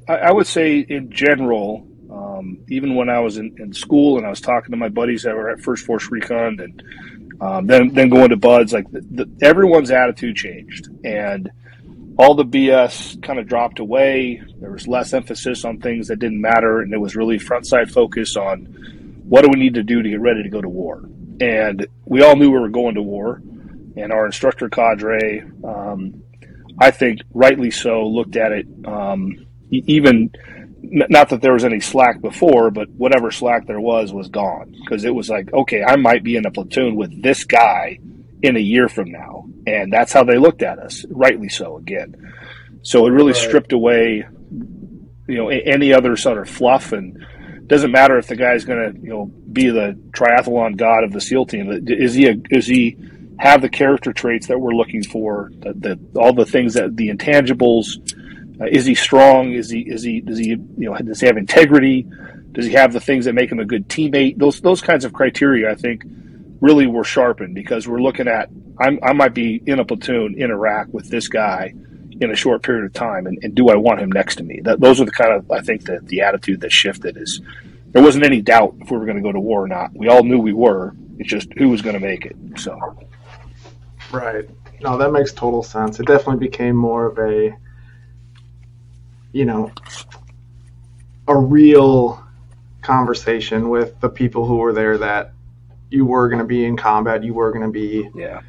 I, 0.08 0.16
I 0.16 0.32
would 0.32 0.48
say 0.48 0.80
in 0.80 1.12
general, 1.12 1.88
um, 2.12 2.60
even 2.68 2.96
when 2.96 3.10
I 3.10 3.20
was 3.20 3.38
in, 3.38 3.56
in, 3.60 3.74
school 3.74 4.18
and 4.18 4.26
I 4.26 4.30
was 4.30 4.42
talking 4.42 4.72
to 4.72 4.78
my 4.78 4.90
buddies 4.90 5.24
that 5.24 5.36
were 5.36 5.50
at 5.50 5.62
First 5.62 5.86
Force 5.86 6.10
Recon 6.10 6.60
and 6.60 6.84
um, 7.40 7.68
then 7.68 7.94
then 7.94 8.10
going 8.10 8.30
to 8.30 8.38
BUD/S, 8.38 8.74
like 8.74 8.90
the, 8.92 9.02
the, 9.02 9.46
everyone's 9.46 9.92
attitude 9.92 10.36
changed 10.36 10.90
and 11.04 11.52
all 12.18 12.34
the 12.36 12.46
BS 12.46 13.22
kind 13.22 13.40
of 13.40 13.48
dropped 13.48 13.80
away. 13.80 14.42
There 14.60 14.72
was 14.72 14.88
less 14.88 15.14
emphasis 15.14 15.64
on 15.66 15.80
things 15.80 16.08
that 16.08 16.20
didn't 16.20 16.42
matter, 16.42 16.82
and 16.82 16.94
it 16.94 17.00
was 17.00 17.16
really 17.16 17.38
front 17.38 17.68
side 17.68 17.92
focus 17.92 18.36
on 18.36 18.66
what 19.28 19.44
do 19.44 19.50
we 19.54 19.60
need 19.60 19.76
to 19.76 19.84
do 19.84 20.02
to 20.02 20.10
get 20.10 20.22
ready 20.22 20.44
to 20.44 20.50
go 20.50 20.62
to 20.62 20.70
war. 20.70 21.04
And 21.40 21.86
we 22.06 22.24
all 22.24 22.36
knew 22.36 22.50
we 22.50 22.60
were 22.60 22.70
going 22.70 22.96
to 22.96 23.02
war, 23.02 23.42
and 23.96 24.12
our 24.12 24.26
instructor 24.26 24.70
cadre, 24.70 25.44
um, 25.64 26.24
I 26.80 26.92
think 26.92 27.22
rightly 27.34 27.72
so, 27.72 28.08
looked 28.08 28.36
at 28.36 28.52
it 28.52 28.68
um, 28.86 29.46
even 29.70 30.32
not 30.90 31.30
that 31.30 31.42
there 31.42 31.54
was 31.54 31.66
any 31.66 31.80
slack 31.80 32.22
before, 32.22 32.72
but 32.72 32.90
whatever 32.92 33.32
slack 33.32 33.68
there 33.68 33.80
was 33.80 34.14
was 34.14 34.30
gone 34.30 34.74
because 34.84 35.04
it 35.04 35.14
was 35.14 35.30
like, 35.30 35.52
okay, 35.54 35.84
I 35.84 35.96
might 35.96 36.24
be 36.24 36.36
in 36.36 36.46
a 36.46 36.52
platoon 36.52 36.96
with 36.96 37.22
this 37.22 37.44
guy 37.44 38.00
in 38.42 38.56
a 38.56 38.62
year 38.62 38.88
from 38.88 39.12
now. 39.12 39.47
And 39.68 39.92
that's 39.92 40.14
how 40.14 40.24
they 40.24 40.38
looked 40.38 40.64
at 40.64 40.80
us, 40.80 41.06
rightly 41.10 41.50
so, 41.50 41.76
again. 41.76 42.16
So 42.84 43.06
it 43.06 43.10
really 43.10 43.34
right. 43.34 43.42
stripped 43.42 43.74
away, 43.74 44.26
you 45.28 45.36
know, 45.36 45.50
any 45.50 45.94
other 45.94 46.16
sort 46.16 46.38
of 46.38 46.50
fluff. 46.50 46.94
And 46.94 47.22
doesn't 47.68 47.92
matter 47.92 48.18
if 48.18 48.28
the 48.28 48.38
guy's 48.38 48.64
going 48.64 48.94
to, 48.94 49.00
you 49.02 49.10
know, 49.10 49.26
be 49.26 49.70
the 49.70 50.00
triathlon 50.12 50.78
god 50.78 51.04
of 51.04 51.12
the 51.12 51.20
SEAL 51.20 51.48
team. 51.48 51.84
Is 51.86 52.14
he, 52.14 52.28
a, 52.28 52.36
is 52.50 52.66
he 52.66 52.98
have 53.40 53.62
the 53.62 53.68
character 53.68 54.14
traits 54.14 54.48
that 54.48 54.58
we're 54.58 54.72
looking 54.72 55.04
for, 55.04 55.52
the, 55.60 55.74
the 55.74 56.20
all 56.20 56.32
the 56.32 56.46
things 56.46 56.76
that 56.76 56.96
the 56.96 57.10
intangibles, 57.10 57.88
uh, 58.62 58.68
is 58.72 58.86
he 58.86 58.96
strong? 58.96 59.52
Is 59.52 59.70
he, 59.70 59.82
is 59.82 60.02
he, 60.02 60.22
does 60.22 60.38
he, 60.38 60.52
you 60.52 60.66
know, 60.78 60.98
does 60.98 61.20
he 61.20 61.28
have 61.28 61.36
integrity? 61.36 62.08
Does 62.54 62.66
he 62.66 62.72
have 62.72 62.94
the 62.94 63.02
things 63.02 63.26
that 63.26 63.34
make 63.34 63.52
him 63.52 63.60
a 63.60 63.66
good 63.66 63.90
teammate? 63.90 64.38
Those, 64.38 64.62
those 64.62 64.82
kinds 64.82 65.04
of 65.04 65.12
criteria, 65.12 65.70
I 65.70 65.76
think, 65.76 66.04
really 66.62 66.88
were 66.88 67.04
sharpened 67.04 67.54
because 67.54 67.86
we're 67.86 68.02
looking 68.02 68.30
at 68.30 68.50
I'm, 68.80 69.00
i 69.04 69.14
might 69.14 69.34
be 69.34 69.62
in 69.66 69.80
a 69.80 69.86
platoon 69.86 70.36
in 70.38 70.52
Iraq 70.52 70.88
with 70.92 71.10
this 71.10 71.28
guy 71.28 71.74
in 72.20 72.32
a 72.32 72.36
short 72.36 72.64
period 72.64 72.86
of 72.86 72.94
time, 72.94 73.28
and, 73.28 73.38
and 73.44 73.56
do 73.56 73.70
I 73.70 73.76
want 73.76 74.00
him 74.00 74.12
next 74.12 74.38
to 74.38 74.44
me? 74.44 74.60
That, 74.64 74.80
those 74.80 75.00
are 75.00 75.06
the 75.06 75.12
kind 75.12 75.34
of 75.34 75.52
I 75.52 75.62
think 75.62 75.84
that 75.86 76.08
the 76.08 76.22
attitude 76.22 76.62
that 76.62 76.72
shifted 76.72 77.18
is 77.18 77.42
there 77.92 78.04
wasn't 78.04 78.26
any 78.26 78.42
doubt 78.42 78.76
if 78.80 78.92
we 78.92 78.98
were 78.98 79.06
going 79.06 79.18
to 79.18 79.24
go 79.24 79.32
to 79.32 79.40
war 79.40 79.64
or 79.64 79.68
not. 79.68 79.92
We 79.94 80.08
all 80.08 80.24
knew 80.24 80.40
we 80.40 80.54
were. 80.54 80.94
It's 81.20 81.30
just 81.30 81.52
who 81.54 81.70
was 81.70 81.82
going 81.82 81.96
to 81.96 82.00
make 82.00 82.26
it. 82.26 82.36
So, 82.58 82.78
right. 84.12 84.48
No, 84.82 84.98
that 84.98 85.12
makes 85.12 85.32
total 85.34 85.64
sense. 85.64 86.00
It 86.00 86.06
definitely 86.06 86.46
became 86.48 86.76
more 86.76 87.08
of 87.08 87.18
a, 87.18 87.58
you 89.32 89.46
know, 89.46 89.72
a 91.28 91.36
real 91.36 92.24
conversation 92.82 93.70
with 93.70 94.00
the 94.00 94.10
people 94.10 94.46
who 94.46 94.58
were 94.58 94.74
there 94.74 94.98
that 95.00 95.34
you 95.90 96.06
were 96.06 96.30
going 96.30 96.40
to 96.40 96.46
be 96.46 96.66
in 96.66 96.78
combat, 96.78 97.24
you 97.24 97.34
were 97.34 97.52
going 97.52 97.66
to 97.66 97.72
be 97.72 98.10
Yeah. 98.14 98.42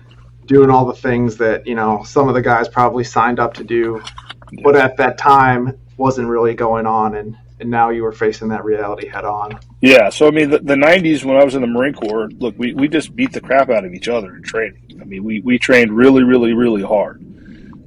Doing 0.49 0.71
all 0.71 0.85
the 0.87 0.95
things 0.95 1.37
that 1.37 1.67
you 1.67 1.77
know 1.77 2.03
some 2.05 2.29
of 2.29 2.35
the 2.35 2.43
guys 2.43 2.69
probably 2.69 3.05
signed 3.05 3.39
up 3.39 3.55
to 3.55 3.65
do, 3.65 4.03
Yeah. 4.51 4.61
but 4.65 4.75
at 4.77 4.97
that 4.97 5.17
time 5.19 5.79
wasn't 5.97 6.27
really 6.29 6.55
going 6.55 6.87
on, 6.87 7.15
and 7.15 7.37
and 7.61 7.71
now 7.71 7.91
you 7.91 8.03
were 8.03 8.13
facing 8.13 8.49
that 8.49 8.65
reality 8.65 9.09
head 9.09 9.25
on. 9.25 9.59
Yeah, 9.81 10.11
so 10.11 10.27
I 10.27 10.31
mean, 10.31 10.51
the, 10.51 10.59
the 10.61 10.75
'90s 10.77 11.25
when 11.25 11.37
I 11.37 11.45
was 11.45 11.55
in 11.55 11.61
the 11.61 11.67
Marine 11.67 11.95
Corps, 11.95 12.31
look, 12.39 12.55
we, 12.59 12.73
we 12.73 12.89
just 12.89 13.15
beat 13.17 13.33
the 13.33 13.41
crap 13.41 13.69
out 13.71 13.85
of 13.85 13.93
each 13.95 14.09
other 14.09 14.37
in 14.37 14.43
training. 14.43 14.99
I 15.01 15.05
mean, 15.05 15.23
we, 15.25 15.41
we 15.41 15.59
trained 15.59 15.93
really, 15.93 16.23
really, 16.25 16.53
really 16.53 16.83
hard. 16.83 17.21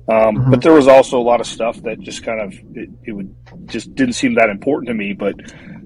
Um, 0.10 0.36
Mhm. 0.36 0.52
But 0.52 0.62
there 0.62 0.74
was 0.74 0.88
also 0.88 1.20
a 1.20 1.24
lot 1.24 1.40
of 1.40 1.48
stuff 1.48 1.82
that 1.84 2.00
just 2.02 2.24
kind 2.24 2.42
of 2.42 2.54
it, 2.76 2.90
it 3.06 3.12
would 3.14 3.34
just 3.68 3.94
didn't 3.96 4.14
seem 4.16 4.34
that 4.36 4.50
important 4.50 4.88
to 4.90 4.94
me. 4.94 5.14
But 5.14 5.36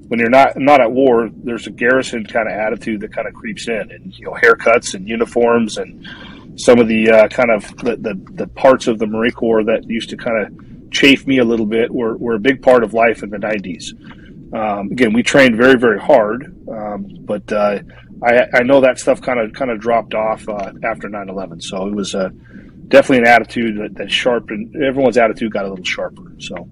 when 0.08 0.20
you're 0.20 0.29
not 0.29 0.58
not 0.58 0.82
at 0.82 0.91
war, 0.91 1.29
there's 1.44 1.67
a 1.67 1.72
garrison 1.72 2.25
kind 2.25 2.48
of 2.48 2.53
attitude 2.53 3.01
that 3.01 3.13
kind 3.13 3.27
of 3.27 3.34
creeps 3.36 3.67
in, 3.67 3.91
and 3.91 4.17
you 4.17 4.25
know, 4.25 4.32
haircuts 4.34 4.94
and 4.96 5.08
uniforms 5.08 5.77
and 5.77 6.08
some 6.56 6.80
of 6.80 6.88
the 6.88 7.10
uh, 7.12 7.28
kind 7.28 7.52
of 7.52 7.64
the, 7.78 7.96
the 7.98 8.14
the 8.34 8.48
parts 8.48 8.88
of 8.88 9.00
the 9.00 9.08
Marine 9.08 9.32
Corps 9.32 9.64
that 9.66 9.84
used 9.88 10.10
to 10.10 10.18
kind 10.18 10.46
of 10.46 10.92
chafe 10.92 11.28
me 11.28 11.40
a 11.40 11.44
little 11.44 11.66
bit 11.66 11.94
were, 11.94 12.16
were 12.18 12.36
a 12.36 12.40
big 12.40 12.62
part 12.62 12.84
of 12.84 12.94
life 12.94 13.24
in 13.24 13.30
the 13.30 13.38
'90s. 13.38 13.94
Um, 14.54 14.92
again, 14.92 15.12
we 15.14 15.24
trained 15.24 15.58
very, 15.58 15.78
very 15.78 16.00
hard, 16.00 16.46
um, 16.70 17.08
but 17.22 17.52
uh, 17.52 17.80
I, 18.24 18.48
I 18.54 18.64
know 18.64 18.80
that 18.82 19.00
stuff 19.00 19.22
kind 19.22 19.40
of 19.40 19.54
kind 19.54 19.72
of 19.72 19.80
dropped 19.80 20.14
off 20.14 20.48
uh, 20.48 20.72
after 20.84 21.10
9/11. 21.10 21.62
So 21.62 21.88
it 21.88 21.94
was 21.94 22.16
uh, 22.16 22.30
definitely 22.88 23.20
an 23.20 23.28
attitude 23.28 23.78
that, 23.80 23.96
that 23.96 24.12
sharpened. 24.12 24.76
Everyone's 24.82 25.18
attitude 25.18 25.52
got 25.52 25.66
a 25.66 25.70
little 25.70 25.84
sharper. 25.84 26.34
So 26.40 26.70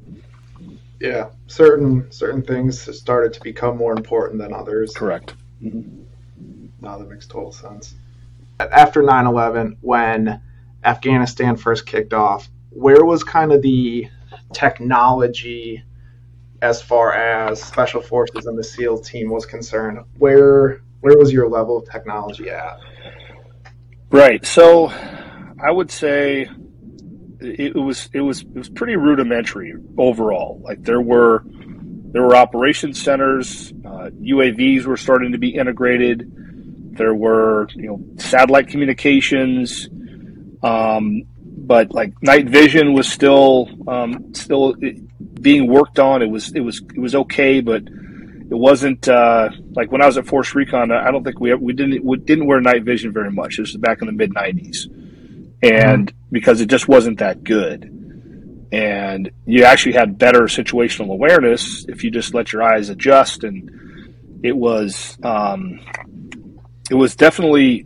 Yeah, 1.00 1.30
certain 1.48 2.12
certain 2.12 2.44
things 2.44 2.80
started 2.98 3.34
to 3.34 3.42
become 3.42 3.78
more 3.78 3.94
important 3.94 4.40
than 4.42 4.54
others. 4.54 4.94
correct. 4.94 5.36
Now 6.82 6.98
that 6.98 7.10
makes 7.10 7.28
total 7.28 7.52
sense. 7.52 7.96
After 8.60 9.02
9 9.02 9.28
11, 9.28 9.78
when 9.82 10.42
Afghanistan 10.84 11.56
first 11.56 11.86
kicked 11.86 12.14
off, 12.14 12.50
where 12.70 13.04
was 13.06 13.24
kind 13.24 13.52
of 13.52 13.62
the 13.62 14.10
technology 14.54 15.84
as 16.62 16.82
far 16.82 17.14
as 17.14 17.62
special 17.62 18.02
forces 18.02 18.46
and 18.46 18.58
the 18.58 18.64
SEAL 18.64 19.00
team 19.00 19.30
was 19.30 19.46
concerned? 19.46 20.00
Where 20.18 20.82
where 21.02 21.18
was 21.18 21.34
your 21.34 21.50
level 21.50 21.78
of 21.78 21.90
technology 21.90 22.50
at? 22.50 22.80
Right. 24.10 24.46
So 24.46 24.88
I 25.62 25.72
would 25.72 25.92
say 25.92 26.50
it, 27.42 27.76
was 27.76 28.10
it 28.14 28.22
was 28.22 28.42
it 28.42 28.56
was 28.56 28.70
pretty 28.70 28.96
rudimentary 28.96 29.74
overall. 29.98 30.62
Like 30.64 30.84
there 30.84 31.02
were 31.02 31.44
there 32.14 32.22
were 32.22 32.36
operations 32.36 33.02
centers, 33.02 33.74
uh, 33.86 34.10
UAVs 34.22 34.86
were 34.86 34.98
starting 34.98 35.32
to 35.34 35.38
be 35.38 35.50
integrated. 35.50 36.32
There 36.96 37.14
were 37.14 37.68
you 37.76 37.88
know 37.88 38.04
satellite 38.18 38.68
communications, 38.68 39.90
um, 40.62 41.24
but 41.36 41.92
like 41.94 42.14
night 42.22 42.48
vision 42.48 42.94
was 42.94 43.12
still 43.12 43.70
um, 43.88 44.34
still 44.34 44.76
being 45.42 45.68
worked 45.68 46.00
on. 46.00 46.22
It 46.22 46.30
was 46.30 46.54
it 46.54 46.62
was 46.62 46.82
it 46.96 47.00
was 47.00 47.16
okay, 47.16 47.62
but 47.62 47.84
it 47.84 48.58
wasn't 48.58 49.08
uh, 49.08 49.50
like 49.76 49.92
when 49.92 50.02
I 50.02 50.06
was 50.06 50.18
at 50.18 50.28
Force 50.28 50.54
Recon. 50.54 50.92
I 50.92 51.12
don't 51.12 51.24
think 51.24 51.40
we 51.40 51.54
we 51.56 51.74
didn't 51.74 52.04
we 52.04 52.18
didn't 52.18 52.46
wear 52.46 52.62
night 52.62 52.84
vision 52.84 53.12
very 53.12 53.32
much. 53.32 53.58
This 53.58 53.74
was 53.74 53.78
back 53.78 54.02
in 54.02 54.08
the 54.08 54.14
mid 54.14 54.34
'90s, 54.34 54.86
and 55.64 56.14
because 56.32 56.62
it 56.62 56.68
just 56.68 56.88
wasn't 56.88 57.20
that 57.20 57.44
good. 57.44 57.90
And 58.72 59.30
you 59.46 59.66
actually 59.66 59.94
had 59.94 60.18
better 60.18 60.42
situational 60.42 61.12
awareness 61.12 61.86
if 61.88 62.04
you 62.04 62.10
just 62.10 62.34
let 62.34 62.52
your 62.52 62.64
eyes 62.64 62.90
adjust. 62.90 63.44
And 63.44 64.40
it 64.44 64.58
was 64.58 65.16
um, 65.24 65.80
it 66.90 66.96
was 66.96 67.16
definitely 67.16 67.86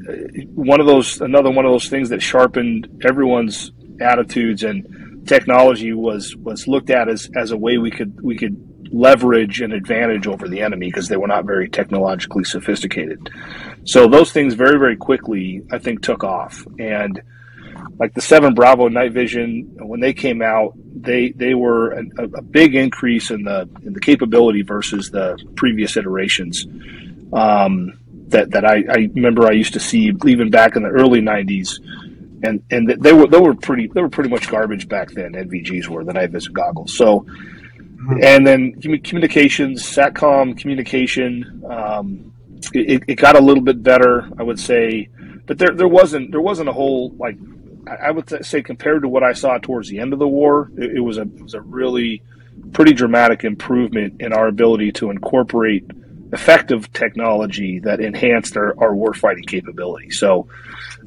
one 0.53 0.79
of 0.79 0.87
those 0.87 1.21
another 1.21 1.51
one 1.51 1.65
of 1.65 1.71
those 1.71 1.89
things 1.89 2.09
that 2.09 2.21
sharpened 2.21 3.03
everyone's 3.07 3.71
attitudes 4.01 4.63
and 4.63 5.27
technology 5.27 5.93
was 5.93 6.35
was 6.35 6.67
looked 6.67 6.89
at 6.89 7.09
as, 7.09 7.29
as 7.35 7.51
a 7.51 7.57
way 7.57 7.77
we 7.77 7.91
could 7.91 8.19
we 8.21 8.37
could 8.37 8.63
leverage 8.91 9.61
an 9.61 9.73
advantage 9.73 10.27
over 10.27 10.47
the 10.47 10.61
enemy 10.61 10.87
because 10.87 11.09
they 11.09 11.17
were 11.17 11.27
not 11.27 11.45
very 11.45 11.69
technologically 11.69 12.45
sophisticated. 12.45 13.29
So 13.85 14.07
those 14.07 14.31
things 14.31 14.53
very 14.53 14.79
very 14.79 14.97
quickly 14.97 15.61
I 15.71 15.77
think 15.77 16.01
took 16.01 16.23
off 16.23 16.65
and 16.79 17.21
like 17.99 18.13
the 18.13 18.21
Seven 18.21 18.53
Bravo 18.53 18.87
night 18.87 19.11
vision 19.11 19.75
when 19.79 19.99
they 19.99 20.13
came 20.13 20.41
out 20.41 20.73
they 20.95 21.31
they 21.31 21.53
were 21.53 21.91
a, 21.91 22.23
a 22.35 22.41
big 22.41 22.75
increase 22.75 23.29
in 23.29 23.43
the 23.43 23.69
in 23.83 23.93
the 23.93 23.99
capability 23.99 24.63
versus 24.63 25.09
the 25.11 25.37
previous 25.55 25.97
iterations. 25.97 26.65
Um, 27.33 27.99
that, 28.29 28.51
that 28.51 28.65
I, 28.65 28.83
I 28.89 29.09
remember 29.13 29.47
I 29.47 29.51
used 29.51 29.73
to 29.73 29.79
see 29.79 30.11
even 30.25 30.49
back 30.49 30.75
in 30.75 30.83
the 30.83 30.89
early 30.89 31.21
'90s, 31.21 31.79
and 32.43 32.63
and 32.71 32.89
they 32.89 33.13
were 33.13 33.27
they 33.27 33.39
were 33.39 33.55
pretty 33.55 33.87
they 33.87 34.01
were 34.01 34.09
pretty 34.09 34.29
much 34.29 34.49
garbage 34.49 34.87
back 34.87 35.11
then. 35.11 35.33
NVGs 35.33 35.87
were 35.87 36.03
the 36.03 36.13
night 36.13 36.31
vision 36.31 36.53
goggles. 36.53 36.95
So, 36.97 37.25
and 38.21 38.45
then 38.45 38.79
communications, 39.01 39.83
satcom 39.83 40.57
communication, 40.57 41.63
um, 41.69 42.33
it, 42.73 43.03
it 43.07 43.15
got 43.15 43.35
a 43.35 43.41
little 43.41 43.63
bit 43.63 43.81
better, 43.81 44.29
I 44.37 44.43
would 44.43 44.59
say, 44.59 45.09
but 45.45 45.57
there 45.57 45.73
there 45.73 45.87
wasn't 45.87 46.31
there 46.31 46.41
wasn't 46.41 46.69
a 46.69 46.73
whole 46.73 47.11
like 47.17 47.37
I 47.87 48.11
would 48.11 48.45
say 48.45 48.61
compared 48.61 49.03
to 49.03 49.07
what 49.07 49.23
I 49.23 49.33
saw 49.33 49.57
towards 49.57 49.89
the 49.89 49.99
end 49.99 50.13
of 50.13 50.19
the 50.19 50.27
war, 50.27 50.71
it, 50.77 50.97
it 50.97 50.99
was 50.99 51.17
a 51.17 51.21
it 51.21 51.41
was 51.41 51.53
a 51.53 51.61
really 51.61 52.21
pretty 52.73 52.93
dramatic 52.93 53.43
improvement 53.43 54.19
in 54.19 54.33
our 54.33 54.47
ability 54.47 54.91
to 54.91 55.09
incorporate 55.09 55.85
effective 56.33 56.91
technology 56.93 57.79
that 57.79 57.99
enhanced 57.99 58.57
our, 58.57 58.73
our 58.79 58.91
warfighting 58.91 59.47
capability. 59.47 60.11
So 60.11 60.47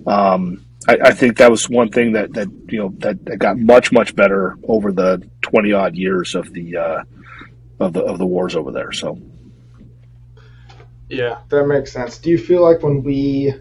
um, 0.07 0.65
I, 0.89 0.99
I, 1.05 1.13
think 1.13 1.37
that 1.39 1.51
was 1.51 1.69
one 1.69 1.91
thing 1.91 2.13
that, 2.13 2.33
that 2.35 2.49
you 2.69 2.79
know 2.79 2.95
that, 2.99 3.25
that, 3.27 3.39
got 3.39 3.59
much 3.59 3.93
much 3.93 4.17
better 4.17 4.57
over 4.67 4.93
the 4.93 5.23
twenty 5.43 5.73
odd 5.73 5.95
years 5.95 6.35
of 6.35 6.53
the 6.53 6.77
uh, 6.77 7.03
of 7.79 7.93
the 7.93 8.03
of 8.03 8.19
the 8.19 8.27
wars 8.27 8.57
over 8.57 8.73
there. 8.73 8.93
So 8.93 9.21
yeah, 11.09 11.41
that 11.49 11.67
makes 11.67 11.93
sense. 11.93 12.19
Do 12.19 12.31
you 12.31 12.39
feel 12.39 12.63
like 12.63 12.83
when 12.83 13.03
we 13.03 13.55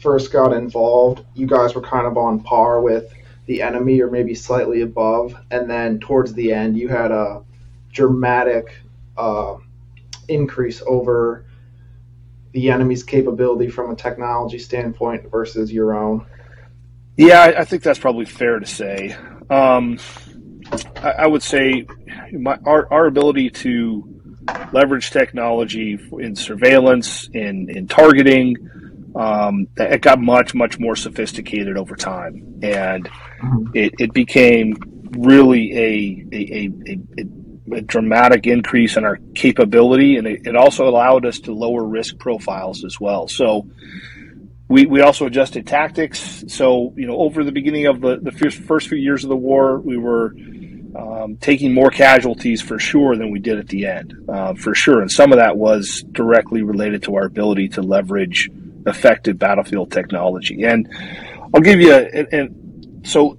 first 0.00 0.32
got 0.32 0.52
involved, 0.52 1.24
you 1.34 1.46
guys 1.46 1.74
were 1.74 1.80
kind 1.80 2.06
of 2.06 2.16
on 2.16 2.40
par 2.40 2.80
with 2.80 3.12
the 3.46 3.62
enemy 3.62 4.00
or 4.02 4.10
maybe 4.10 4.34
slightly 4.34 4.82
above, 4.82 5.34
and 5.50 5.70
then 5.70 6.00
towards 6.00 6.34
the 6.34 6.52
end 6.52 6.76
you 6.76 6.88
had 6.88 7.10
a 7.10 7.42
dramatic 7.92 8.74
uh, 9.16 9.56
increase 10.28 10.82
over 10.86 11.46
the 12.52 12.70
enemy's 12.70 13.02
capability 13.02 13.68
from 13.68 13.90
a 13.90 13.96
technology 13.96 14.58
standpoint 14.58 15.30
versus 15.30 15.72
your 15.72 15.94
own. 15.94 16.26
Yeah, 17.16 17.40
I, 17.40 17.60
I 17.60 17.64
think 17.64 17.82
that's 17.82 17.98
probably 17.98 18.24
fair 18.24 18.58
to 18.58 18.66
say. 18.66 19.16
Um, 19.50 19.98
I, 20.96 21.10
I, 21.10 21.26
would 21.26 21.42
say 21.42 21.86
my, 22.32 22.58
our, 22.64 22.92
our 22.92 23.06
ability 23.06 23.50
to 23.50 24.20
leverage 24.72 25.10
technology 25.10 25.98
in 26.12 26.36
surveillance, 26.36 27.28
in, 27.32 27.68
in 27.70 27.86
targeting, 27.86 28.56
um, 29.16 29.66
it 29.76 30.00
got 30.00 30.20
much, 30.20 30.54
much 30.54 30.78
more 30.78 30.96
sophisticated 30.96 31.76
over 31.76 31.96
time. 31.96 32.60
And 32.62 33.08
it, 33.74 33.94
it 33.98 34.12
became 34.12 34.76
really 35.18 35.72
a, 35.72 36.26
a, 36.32 36.36
a, 36.36 36.98
a, 37.18 37.24
a 37.72 37.80
dramatic 37.80 38.46
increase 38.46 38.96
in 38.96 39.04
our 39.04 39.18
capability. 39.34 40.16
And 40.16 40.26
it, 40.26 40.46
it 40.46 40.56
also 40.56 40.88
allowed 40.88 41.26
us 41.26 41.40
to 41.40 41.52
lower 41.52 41.84
risk 41.84 42.18
profiles 42.18 42.84
as 42.84 43.00
well. 43.00 43.28
So, 43.28 43.68
we, 44.68 44.84
we 44.84 45.00
also 45.00 45.26
adjusted 45.26 45.66
tactics. 45.66 46.44
So, 46.48 46.92
you 46.96 47.06
know, 47.06 47.16
over 47.16 47.42
the 47.42 47.52
beginning 47.52 47.86
of 47.86 48.00
the, 48.00 48.18
the 48.20 48.32
first, 48.32 48.58
first 48.58 48.88
few 48.88 48.98
years 48.98 49.24
of 49.24 49.30
the 49.30 49.36
war, 49.36 49.78
we 49.78 49.96
were 49.96 50.34
um, 50.94 51.38
taking 51.40 51.72
more 51.72 51.90
casualties 51.90 52.60
for 52.60 52.78
sure 52.78 53.16
than 53.16 53.30
we 53.30 53.38
did 53.38 53.58
at 53.58 53.68
the 53.68 53.86
end, 53.86 54.14
uh, 54.28 54.54
for 54.54 54.74
sure. 54.74 55.00
And 55.00 55.10
some 55.10 55.32
of 55.32 55.38
that 55.38 55.56
was 55.56 56.04
directly 56.12 56.62
related 56.62 57.02
to 57.04 57.16
our 57.16 57.24
ability 57.24 57.68
to 57.70 57.82
leverage 57.82 58.50
effective 58.86 59.38
battlefield 59.38 59.90
technology. 59.90 60.64
And 60.64 60.88
I'll 61.54 61.62
give 61.62 61.80
you, 61.80 61.94
a, 61.94 62.02
and, 62.02 62.28
and 62.32 63.06
so, 63.06 63.38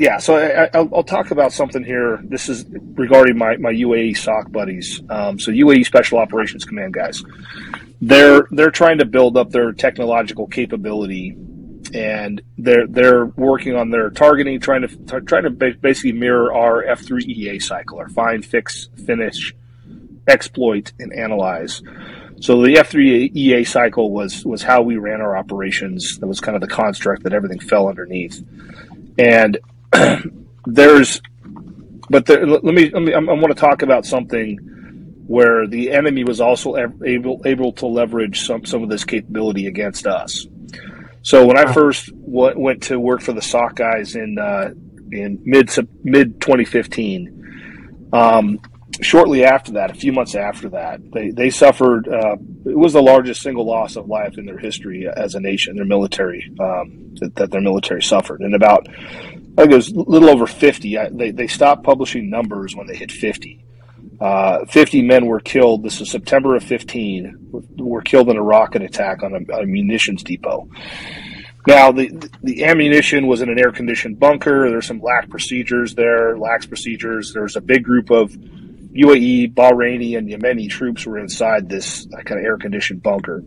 yeah, 0.00 0.18
so 0.18 0.36
I, 0.36 0.80
will 0.80 1.04
talk 1.04 1.30
about 1.30 1.52
something 1.52 1.84
here. 1.84 2.20
This 2.24 2.48
is 2.48 2.64
regarding 2.94 3.36
my, 3.36 3.56
my 3.58 3.72
UAE 3.72 4.16
SOC 4.16 4.50
buddies. 4.50 5.02
Um, 5.10 5.38
so 5.38 5.52
UAE 5.52 5.84
Special 5.84 6.18
Operations 6.18 6.64
Command 6.64 6.94
guys 6.94 7.22
they're 8.00 8.48
they're 8.50 8.70
trying 8.70 8.98
to 8.98 9.04
build 9.04 9.36
up 9.36 9.50
their 9.50 9.72
technological 9.72 10.46
capability 10.46 11.36
and 11.92 12.40
they're 12.56 12.86
they're 12.86 13.26
working 13.26 13.76
on 13.76 13.90
their 13.90 14.10
targeting 14.10 14.58
trying 14.58 14.82
to 14.82 15.20
trying 15.22 15.42
to 15.42 15.50
basically 15.50 16.12
mirror 16.12 16.52
our 16.52 16.84
F3 16.84 17.22
EA 17.22 17.58
cycle 17.58 17.98
our 17.98 18.08
find 18.08 18.44
fix 18.44 18.88
finish 19.06 19.54
exploit 20.26 20.92
and 20.98 21.12
analyze 21.12 21.82
so 22.40 22.62
the 22.62 22.74
F3 22.74 23.34
EA 23.34 23.64
cycle 23.64 24.10
was 24.10 24.44
was 24.46 24.62
how 24.62 24.80
we 24.80 24.96
ran 24.96 25.20
our 25.20 25.36
operations 25.36 26.18
that 26.18 26.26
was 26.26 26.40
kind 26.40 26.54
of 26.54 26.60
the 26.60 26.68
construct 26.68 27.22
that 27.24 27.32
everything 27.32 27.58
fell 27.58 27.88
underneath 27.88 28.42
and 29.18 29.58
there's 30.66 31.20
but 32.10 32.26
there, 32.26 32.44
let 32.46 32.64
me 32.64 32.90
let 32.90 33.02
me 33.02 33.14
I 33.14 33.18
want 33.20 33.48
to 33.48 33.54
talk 33.54 33.82
about 33.82 34.04
something 34.04 34.58
where 35.26 35.68
the 35.68 35.92
enemy 35.92 36.24
was 36.24 36.40
also 36.40 36.76
able 37.04 37.40
able 37.44 37.72
to 37.74 37.86
leverage 37.86 38.40
some 38.40 38.64
some 38.64 38.82
of 38.82 38.88
this 38.88 39.04
capability 39.04 39.66
against 39.68 40.06
us. 40.06 40.46
So 41.22 41.46
when 41.46 41.56
I 41.56 41.72
first 41.72 42.06
w- 42.06 42.58
went 42.58 42.82
to 42.84 42.98
work 42.98 43.20
for 43.20 43.32
the 43.32 43.42
SOC 43.42 43.76
guys 43.76 44.16
in 44.16 44.38
uh, 44.38 44.70
in 45.12 45.40
mid 45.44 45.70
mid 46.02 46.40
2015, 46.40 48.08
um, 48.12 48.58
shortly 49.00 49.44
after 49.44 49.72
that, 49.72 49.92
a 49.92 49.94
few 49.94 50.12
months 50.12 50.34
after 50.34 50.70
that, 50.70 51.00
they 51.12 51.30
they 51.30 51.50
suffered. 51.50 52.08
Uh, 52.08 52.36
it 52.66 52.76
was 52.76 52.92
the 52.92 53.02
largest 53.02 53.42
single 53.42 53.64
loss 53.66 53.94
of 53.94 54.08
life 54.08 54.36
in 54.36 54.46
their 54.46 54.58
history 54.58 55.06
as 55.14 55.36
a 55.36 55.40
nation. 55.40 55.76
Their 55.76 55.84
military 55.84 56.50
um, 56.58 57.14
that, 57.20 57.36
that, 57.36 57.50
their 57.52 57.60
military 57.60 58.02
suffered, 58.02 58.40
and 58.40 58.54
about 58.54 58.88
I 59.60 59.64
think 59.64 59.72
it 59.72 59.76
was 59.76 59.92
a 59.92 60.00
little 60.00 60.30
over 60.30 60.46
50. 60.46 60.96
They 61.12 61.32
they 61.32 61.46
stopped 61.46 61.84
publishing 61.84 62.30
numbers 62.30 62.74
when 62.74 62.86
they 62.86 62.96
hit 62.96 63.12
50. 63.12 63.62
Uh, 64.18 64.64
50 64.64 65.02
men 65.02 65.26
were 65.26 65.40
killed. 65.40 65.82
This 65.82 66.00
is 66.00 66.10
September 66.10 66.56
of 66.56 66.64
15. 66.64 67.50
Were 67.76 68.00
killed 68.00 68.30
in 68.30 68.38
a 68.38 68.42
rocket 68.42 68.80
attack 68.80 69.22
on 69.22 69.34
a, 69.34 69.58
a 69.58 69.66
munitions 69.66 70.22
depot. 70.22 70.66
Now, 71.66 71.92
the 71.92 72.08
the 72.42 72.64
ammunition 72.64 73.26
was 73.26 73.42
in 73.42 73.50
an 73.50 73.58
air 73.58 73.70
conditioned 73.70 74.18
bunker. 74.18 74.70
There's 74.70 74.86
some 74.86 75.02
lax 75.02 75.26
procedures 75.26 75.94
there, 75.94 76.38
lax 76.38 76.64
procedures. 76.64 77.34
There's 77.34 77.56
a 77.56 77.60
big 77.60 77.84
group 77.84 78.08
of 78.10 78.30
UAE, 78.30 79.52
Bahraini, 79.52 80.16
and 80.16 80.26
Yemeni 80.26 80.70
troops 80.70 81.04
were 81.04 81.18
inside 81.18 81.68
this 81.68 82.06
kind 82.24 82.40
of 82.40 82.46
air 82.46 82.56
conditioned 82.56 83.02
bunker. 83.02 83.44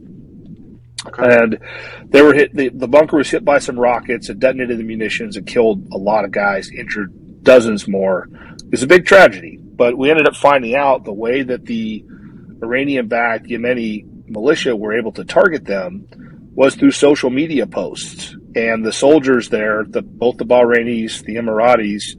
Okay. 1.08 1.24
And 1.24 1.60
they 2.06 2.22
were 2.22 2.34
hit. 2.34 2.56
The, 2.56 2.70
the 2.70 2.88
bunker 2.88 3.18
was 3.18 3.30
hit 3.30 3.44
by 3.44 3.60
some 3.60 3.80
rockets. 3.80 4.30
It 4.30 4.40
detonated 4.40 4.80
the 4.80 4.84
munitions. 4.84 5.36
It 5.36 5.46
killed 5.46 5.88
a 5.92 5.98
lot 5.98 6.24
of 6.24 6.32
guys, 6.32 6.70
injured 6.72 7.44
dozens 7.44 7.88
more. 7.88 8.30
It 8.32 8.72
was 8.72 8.84
a 8.84 8.88
big 8.88 9.06
tragedy. 9.06 9.60
But 9.62 9.98
we 9.98 10.12
ended 10.12 10.28
up 10.28 10.36
finding 10.36 10.76
out 10.76 11.04
the 11.04 11.14
way 11.14 11.44
that 11.44 11.66
the 11.66 12.06
Iranian-backed 12.62 13.48
Yemeni 13.48 14.30
militia 14.30 14.76
were 14.76 14.98
able 14.98 15.12
to 15.14 15.26
target 15.26 15.66
them 15.66 16.08
was 16.56 16.76
through 16.76 16.92
social 16.92 17.30
media 17.30 17.66
posts. 17.66 18.36
And 18.56 18.86
the 18.86 18.94
soldiers 18.94 19.50
there, 19.50 19.84
the, 19.88 20.04
both 20.04 20.38
the 20.38 20.46
Bahrainis, 20.46 21.24
the 21.26 21.36
Emiratis, 21.36 22.16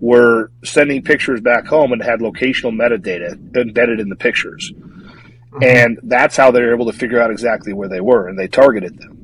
were 0.00 0.52
sending 0.62 1.02
pictures 1.02 1.40
back 1.40 1.66
home 1.66 1.92
and 1.92 2.02
had 2.02 2.20
locational 2.20 2.74
metadata 2.74 3.56
embedded 3.56 3.98
in 3.98 4.08
the 4.08 4.16
pictures. 4.16 4.72
Mm-hmm. 5.52 5.64
And 5.64 5.98
that's 6.04 6.36
how 6.36 6.50
they're 6.50 6.72
able 6.74 6.86
to 6.86 6.96
figure 6.96 7.20
out 7.20 7.30
exactly 7.30 7.72
where 7.72 7.88
they 7.88 8.00
were, 8.00 8.28
and 8.28 8.38
they 8.38 8.48
targeted 8.48 8.98
them. 8.98 9.16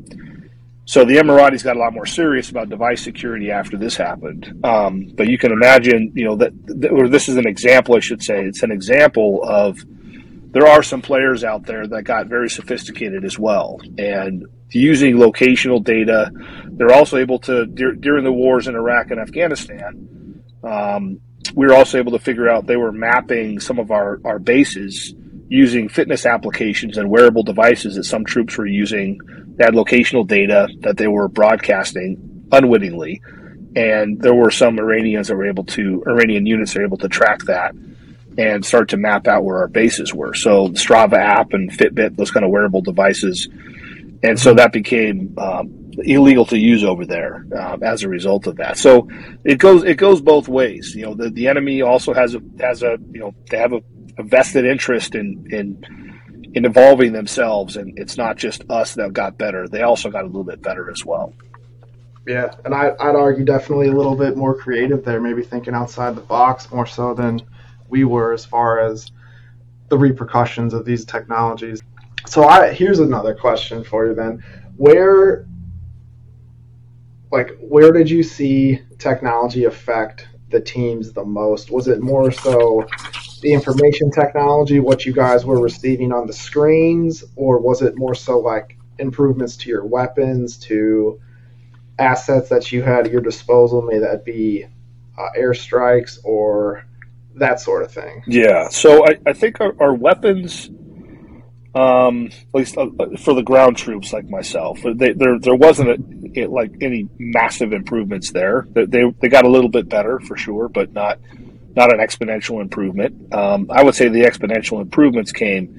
So 0.88 1.04
the 1.04 1.16
Emiratis 1.16 1.64
got 1.64 1.76
a 1.76 1.80
lot 1.80 1.92
more 1.92 2.06
serious 2.06 2.50
about 2.50 2.68
device 2.68 3.02
security 3.02 3.50
after 3.50 3.76
this 3.76 3.96
happened. 3.96 4.64
Um, 4.64 5.12
but 5.16 5.28
you 5.28 5.36
can 5.36 5.50
imagine, 5.50 6.12
you 6.14 6.24
know, 6.24 6.36
that, 6.36 6.52
that, 6.80 6.92
or 6.92 7.08
this 7.08 7.28
is 7.28 7.36
an 7.36 7.46
example, 7.46 7.96
I 7.96 8.00
should 8.00 8.22
say. 8.22 8.44
It's 8.44 8.62
an 8.62 8.70
example 8.70 9.42
of 9.42 9.78
there 10.52 10.66
are 10.66 10.84
some 10.84 11.02
players 11.02 11.42
out 11.42 11.66
there 11.66 11.88
that 11.88 12.02
got 12.04 12.28
very 12.28 12.48
sophisticated 12.48 13.24
as 13.24 13.36
well. 13.36 13.80
And 13.98 14.46
using 14.70 15.16
locational 15.16 15.82
data, 15.82 16.30
they're 16.66 16.94
also 16.94 17.16
able 17.16 17.40
to, 17.40 17.66
during 17.66 18.22
the 18.22 18.32
wars 18.32 18.68
in 18.68 18.76
Iraq 18.76 19.10
and 19.10 19.20
Afghanistan, 19.20 20.42
um, 20.62 21.20
we 21.54 21.66
were 21.66 21.74
also 21.74 21.98
able 21.98 22.12
to 22.12 22.20
figure 22.20 22.48
out 22.48 22.66
they 22.66 22.76
were 22.76 22.92
mapping 22.92 23.58
some 23.58 23.80
of 23.80 23.90
our, 23.90 24.20
our 24.24 24.38
bases 24.38 25.14
using 25.48 25.88
fitness 25.88 26.26
applications 26.26 26.98
and 26.98 27.08
wearable 27.08 27.42
devices 27.42 27.94
that 27.94 28.04
some 28.04 28.24
troops 28.24 28.56
were 28.56 28.66
using. 28.66 29.18
They 29.56 29.64
had 29.64 29.74
locational 29.74 30.26
data 30.26 30.68
that 30.80 30.96
they 30.96 31.06
were 31.06 31.28
broadcasting 31.28 32.48
unwittingly. 32.52 33.20
And 33.74 34.20
there 34.20 34.34
were 34.34 34.50
some 34.50 34.78
Iranians 34.78 35.28
that 35.28 35.36
were 35.36 35.48
able 35.48 35.64
to, 35.64 36.02
Iranian 36.06 36.46
units 36.46 36.74
are 36.76 36.82
able 36.82 36.96
to 36.98 37.08
track 37.08 37.40
that 37.44 37.74
and 38.38 38.64
start 38.64 38.88
to 38.90 38.96
map 38.96 39.26
out 39.26 39.44
where 39.44 39.58
our 39.58 39.68
bases 39.68 40.12
were. 40.12 40.34
So 40.34 40.68
the 40.68 40.78
Strava 40.78 41.18
app 41.18 41.52
and 41.52 41.70
Fitbit, 41.70 42.16
those 42.16 42.30
kind 42.30 42.44
of 42.44 42.50
wearable 42.50 42.82
devices. 42.82 43.48
And 44.22 44.38
so 44.38 44.54
that 44.54 44.72
became 44.72 45.34
um, 45.38 45.92
illegal 45.98 46.44
to 46.46 46.58
use 46.58 46.84
over 46.84 47.06
there 47.06 47.46
uh, 47.56 47.78
as 47.82 48.02
a 48.02 48.08
result 48.08 48.46
of 48.46 48.56
that. 48.56 48.78
So 48.78 49.08
it 49.44 49.58
goes 49.58 49.84
it 49.84 49.96
goes 49.96 50.20
both 50.20 50.48
ways. 50.48 50.94
You 50.94 51.06
know, 51.06 51.14
the, 51.14 51.30
the 51.30 51.48
enemy 51.48 51.82
also 51.82 52.12
has 52.12 52.34
a 52.34 52.42
has 52.60 52.82
a 52.82 52.98
you 53.12 53.20
know 53.20 53.34
they 53.50 53.58
have 53.58 53.72
a, 53.72 53.80
a 54.18 54.22
vested 54.22 54.64
interest 54.64 55.14
in 55.14 55.46
in 55.50 56.50
in 56.54 56.64
evolving 56.64 57.12
themselves, 57.12 57.76
and 57.76 57.98
it's 57.98 58.16
not 58.16 58.36
just 58.36 58.64
us 58.70 58.94
that 58.94 59.12
got 59.12 59.38
better; 59.38 59.68
they 59.68 59.82
also 59.82 60.10
got 60.10 60.24
a 60.24 60.26
little 60.26 60.44
bit 60.44 60.62
better 60.62 60.90
as 60.90 61.04
well. 61.04 61.32
Yeah, 62.26 62.52
and 62.64 62.74
I, 62.74 62.88
I'd 62.98 63.14
argue 63.14 63.44
definitely 63.44 63.88
a 63.88 63.92
little 63.92 64.16
bit 64.16 64.36
more 64.36 64.54
creative 64.54 65.04
there, 65.04 65.20
maybe 65.20 65.42
thinking 65.42 65.74
outside 65.74 66.16
the 66.16 66.22
box 66.22 66.70
more 66.72 66.86
so 66.86 67.14
than 67.14 67.40
we 67.88 68.04
were 68.04 68.32
as 68.32 68.44
far 68.44 68.80
as 68.80 69.12
the 69.88 69.96
repercussions 69.96 70.74
of 70.74 70.84
these 70.84 71.04
technologies. 71.04 71.80
So 72.26 72.44
I 72.44 72.72
here's 72.72 72.98
another 72.98 73.34
question 73.34 73.84
for 73.84 74.06
you 74.06 74.14
then. 74.14 74.42
Where 74.76 75.46
like 77.30 77.56
where 77.60 77.92
did 77.92 78.10
you 78.10 78.22
see 78.22 78.80
technology 78.98 79.64
affect 79.64 80.26
the 80.50 80.60
teams 80.60 81.12
the 81.12 81.24
most? 81.24 81.70
Was 81.70 81.88
it 81.88 82.00
more 82.00 82.30
so 82.30 82.86
the 83.42 83.52
information 83.52 84.10
technology, 84.10 84.80
what 84.80 85.04
you 85.04 85.12
guys 85.12 85.44
were 85.44 85.60
receiving 85.60 86.12
on 86.12 86.26
the 86.26 86.32
screens, 86.32 87.24
or 87.34 87.58
was 87.58 87.82
it 87.82 87.96
more 87.96 88.14
so 88.14 88.38
like 88.38 88.76
improvements 88.98 89.56
to 89.58 89.68
your 89.68 89.84
weapons, 89.84 90.56
to 90.56 91.20
assets 91.98 92.48
that 92.48 92.72
you 92.72 92.82
had 92.82 93.06
at 93.06 93.12
your 93.12 93.20
disposal, 93.20 93.82
may 93.82 93.98
that 93.98 94.24
be 94.24 94.66
uh, 95.18 95.28
airstrikes 95.38 96.18
or 96.24 96.86
that 97.34 97.60
sort 97.60 97.82
of 97.82 97.92
thing. 97.92 98.22
Yeah. 98.26 98.68
So 98.68 99.04
I, 99.06 99.18
I 99.26 99.32
think 99.32 99.60
our, 99.60 99.74
our 99.80 99.94
weapons, 99.94 100.70
um, 101.76 102.26
at 102.28 102.54
least 102.54 102.78
uh, 102.78 102.86
for 103.18 103.34
the 103.34 103.42
ground 103.42 103.76
troops 103.76 104.12
like 104.12 104.28
myself, 104.30 104.80
they, 104.82 105.12
there 105.12 105.38
there 105.38 105.54
wasn't 105.54 105.90
a, 105.90 106.40
it, 106.40 106.50
like 106.50 106.72
any 106.80 107.06
massive 107.18 107.74
improvements 107.74 108.32
there. 108.32 108.66
They, 108.70 108.86
they, 108.86 109.02
they 109.20 109.28
got 109.28 109.44
a 109.44 109.48
little 109.48 109.68
bit 109.68 109.86
better 109.86 110.18
for 110.20 110.38
sure, 110.38 110.68
but 110.68 110.92
not 110.92 111.18
not 111.76 111.92
an 111.92 112.00
exponential 112.00 112.62
improvement. 112.62 113.34
Um, 113.34 113.70
I 113.70 113.82
would 113.82 113.94
say 113.94 114.08
the 114.08 114.22
exponential 114.22 114.80
improvements 114.80 115.32
came 115.32 115.78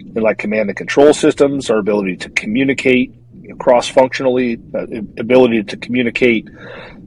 in 0.00 0.20
like 0.20 0.38
command 0.38 0.68
and 0.68 0.76
control 0.76 1.14
systems, 1.14 1.70
our 1.70 1.78
ability 1.78 2.16
to 2.16 2.30
communicate 2.30 3.14
cross 3.60 3.86
functionally, 3.86 4.58
uh, 4.74 4.86
ability 5.18 5.62
to 5.62 5.76
communicate 5.76 6.48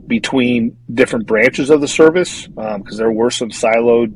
between 0.07 0.77
different 0.91 1.27
branches 1.27 1.69
of 1.69 1.81
the 1.81 1.87
service 1.89 2.47
because 2.47 2.75
um, 2.75 2.97
there 2.97 3.11
were 3.11 3.29
some 3.29 3.49
siloed 3.49 4.13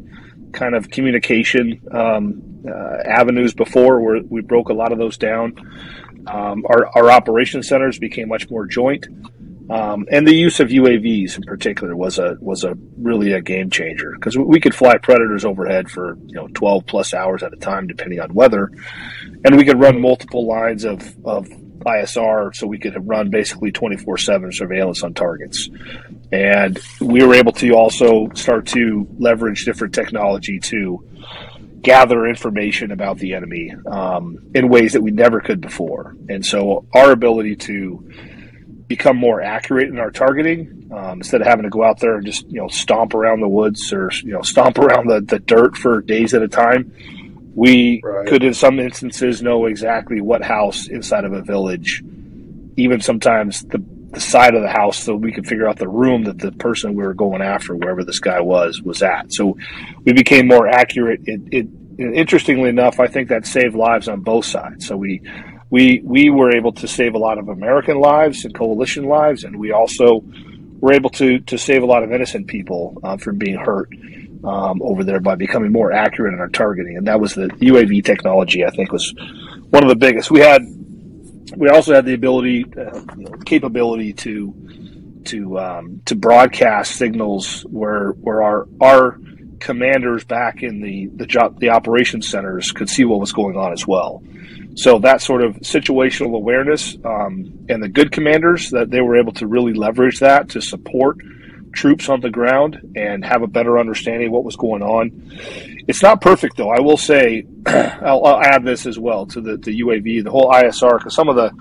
kind 0.54 0.76
of 0.76 0.90
communication 0.90 1.82
um, 1.92 2.64
uh, 2.68 2.98
avenues 3.06 3.54
before 3.54 4.00
where 4.02 4.22
we 4.30 4.42
broke 4.42 4.70
a 4.70 4.74
lot 4.74 4.92
of 4.92 4.98
those 4.98 5.18
down. 5.18 5.54
Um, 6.28 6.64
our, 6.68 6.88
our 6.96 7.12
operation 7.12 7.64
centers 7.64 8.00
became 8.00 8.30
much 8.30 8.50
more 8.50 8.66
joint. 8.66 9.08
Um, 9.70 10.06
and 10.12 10.28
the 10.28 10.36
use 10.36 10.60
of 10.60 10.70
UAVs 10.70 11.38
in 11.38 11.44
particular 11.44 11.96
was 11.96 12.20
a 12.20 12.38
was 12.42 12.64
a 12.66 12.78
really 12.98 13.32
a 13.32 13.42
game 13.42 13.70
changer 13.70 14.12
because 14.14 14.38
we 14.38 14.60
could 14.60 14.76
fly 14.76 14.98
predators 14.98 15.46
overhead 15.46 15.90
for 15.90 16.18
you 16.26 16.36
know 16.36 16.48
12 16.54 16.86
plus 16.86 17.14
hours 17.14 17.44
at 17.44 17.54
a 17.54 17.56
time 17.56 17.88
depending 17.88 18.20
on 18.20 18.34
weather, 18.34 18.72
and 19.46 19.56
we 19.56 19.64
could 19.64 19.80
run 19.80 20.02
multiple 20.02 20.46
lines 20.46 20.84
of, 20.84 21.16
of 21.26 21.48
ISR 21.86 22.56
so 22.56 22.68
we 22.68 22.80
could 22.80 22.96
run 23.08 23.30
basically 23.30 23.72
24 23.72 24.18
7 24.18 24.52
surveillance 24.52 25.04
on 25.04 25.14
targets. 25.14 25.70
And 26.32 26.80
we 27.00 27.24
were 27.24 27.36
able 27.36 27.52
to 27.54 27.72
also 27.72 28.30
start 28.34 28.68
to 28.68 29.08
leverage 29.18 29.66
different 29.66 29.94
technology 29.94 30.60
to 30.60 31.06
gather 31.82 32.26
information 32.26 32.92
about 32.92 33.18
the 33.18 33.34
enemy 33.34 33.74
um, 33.92 34.52
in 34.56 34.70
ways 34.70 34.94
that 34.94 35.02
we 35.02 35.12
never 35.12 35.42
could 35.42 35.62
before. 35.62 36.16
And 36.30 36.46
so 36.46 36.88
our 36.94 37.12
ability 37.12 37.58
to 37.58 38.10
become 38.88 39.18
more 39.18 39.42
accurate 39.42 39.90
in 39.90 40.00
our 40.00 40.12
targeting 40.12 40.90
um, 40.94 41.20
instead 41.20 41.42
of 41.42 41.48
having 41.48 41.64
to 41.64 41.70
go 41.70 41.84
out 41.84 42.00
there 42.00 42.18
and 42.18 42.26
just 42.26 42.48
you 42.50 42.62
know 42.62 42.68
stomp 42.68 43.14
around 43.14 43.40
the 43.40 43.48
woods 43.48 43.92
or 43.92 44.12
you 44.24 44.32
know 44.32 44.42
stomp 44.42 44.78
around 44.86 45.08
the, 45.08 45.22
the 45.22 45.40
dirt 45.40 45.76
for 45.76 46.02
days 46.02 46.34
at 46.34 46.42
a 46.42 46.48
time 46.48 46.94
we 47.56 48.02
right. 48.04 48.28
could, 48.28 48.44
in 48.44 48.54
some 48.54 48.80
instances, 48.80 49.42
know 49.42 49.66
exactly 49.66 50.22
what 50.22 50.44
house 50.44 50.88
inside 50.88 51.24
of 51.24 51.34
a 51.34 51.42
village, 51.42 52.04
even 52.78 53.00
sometimes 53.00 53.62
the, 53.64 53.84
the 54.10 54.20
side 54.20 54.56
of 54.56 54.64
the 54.64 54.70
house, 54.70 54.98
so 54.98 55.16
we 55.16 55.32
could 55.32 55.46
figure 55.46 55.68
out 55.68 55.78
the 55.78 55.88
room 55.88 56.24
that 56.24 56.40
the 56.40 56.52
person 56.52 56.96
we 56.96 57.04
were 57.04 57.14
going 57.14 57.42
after, 57.42 57.76
wherever 57.76 58.04
this 58.04 58.20
guy 58.20 58.42
was, 58.42 58.82
was 58.82 59.04
at. 59.04 59.32
So 59.32 59.58
we 60.04 60.14
became 60.14 60.48
more 60.48 60.68
accurate. 60.68 61.22
It, 61.26 61.42
it 61.52 61.68
interestingly 62.00 62.70
enough, 62.70 63.00
I 63.00 63.08
think 63.08 63.30
that 63.30 63.46
saved 63.46 63.76
lives 63.76 64.08
on 64.08 64.22
both 64.22 64.46
sides. 64.46 64.88
So 64.88 64.98
we 64.98 65.22
we 65.70 66.02
we 66.04 66.30
were 66.30 66.56
able 66.56 66.72
to 66.74 66.88
save 66.88 67.14
a 67.14 67.20
lot 67.20 67.38
of 67.38 67.50
American 67.50 68.00
lives 68.00 68.46
and 68.46 68.54
coalition 68.54 69.06
lives, 69.06 69.44
and 69.44 69.60
we 69.60 69.72
also 69.72 70.24
were 70.80 70.94
able 70.94 71.10
to 71.12 71.40
to 71.42 71.58
save 71.58 71.84
a 71.84 71.86
lot 71.86 72.04
of 72.04 72.12
innocent 72.12 72.48
people 72.48 72.98
uh, 73.04 73.18
from 73.18 73.38
being 73.38 73.58
hurt 73.58 73.90
um, 74.44 74.82
over 74.82 75.04
there 75.04 75.20
by 75.20 75.36
becoming 75.36 75.72
more 75.72 75.92
accurate 75.92 76.34
in 76.34 76.40
our 76.40 76.50
targeting. 76.50 76.98
And 76.98 77.08
that 77.08 77.20
was 77.20 77.34
the 77.34 77.48
UAV 77.48 78.04
technology. 78.04 78.66
I 78.66 78.70
think 78.72 78.92
was 78.92 79.14
one 79.70 79.84
of 79.84 79.90
the 79.90 79.96
biggest. 79.96 80.32
We 80.32 80.42
had 80.42 80.64
we 81.56 81.70
also 81.70 81.94
had 81.94 82.06
the 82.06 82.14
ability, 82.14 82.66
uh, 82.78 83.00
you 83.18 83.26
know, 83.26 83.38
capability 83.46 84.14
to 84.14 84.54
to 85.26 85.60
um, 85.60 86.02
to 86.06 86.16
broadcast 86.16 86.96
signals 86.96 87.62
where 87.64 88.10
where 88.12 88.42
our 88.42 88.68
our 88.82 89.18
commanders 89.60 90.24
back 90.26 90.62
in 90.62 90.82
the 90.82 91.08
the 91.16 91.26
job 91.26 91.60
the 91.60 91.70
operations 91.70 92.28
centers 92.28 92.72
could 92.72 92.90
see 92.90 93.06
what 93.06 93.20
was 93.20 93.32
going 93.32 93.56
on 93.56 93.72
as 93.72 93.88
well. 93.88 94.22
So 94.76 95.00
that 95.00 95.22
sort 95.22 95.44
of 95.44 95.56
situational 95.58 96.36
awareness 96.36 96.98
um, 97.06 97.66
and 97.70 97.82
the 97.82 97.88
good 97.88 98.12
commanders 98.12 98.72
that 98.72 98.90
they 98.90 99.02
were 99.02 99.18
able 99.18 99.34
to 99.34 99.48
really 99.48 99.74
leverage 99.74 100.20
that 100.20 100.50
to 100.50 100.62
support 100.62 101.18
troops 101.74 102.08
on 102.10 102.22
the 102.22 102.30
ground 102.30 102.94
and 102.96 103.26
have 103.26 103.42
a 103.42 103.48
better 103.48 103.78
understanding 103.80 104.28
of 104.28 104.34
what 104.34 104.44
was 104.44 104.56
going 104.56 104.82
on. 104.82 105.32
It's 105.88 106.02
not 106.02 106.22
perfect 106.22 106.56
though. 106.58 106.70
I 106.70 106.80
will 106.80 106.98
say, 106.98 107.46
I'll, 107.66 108.24
I'll 108.26 108.42
add 108.42 108.64
this 108.64 108.86
as 108.86 108.98
well 108.98 109.26
to 109.28 109.42
the, 109.42 109.58
the 109.58 109.82
UAV, 109.82 110.24
the 110.24 110.32
whole 110.32 110.52
ISR, 110.52 110.98
because 110.98 111.16
some 111.16 111.30
of 111.30 111.36
the 111.36 111.52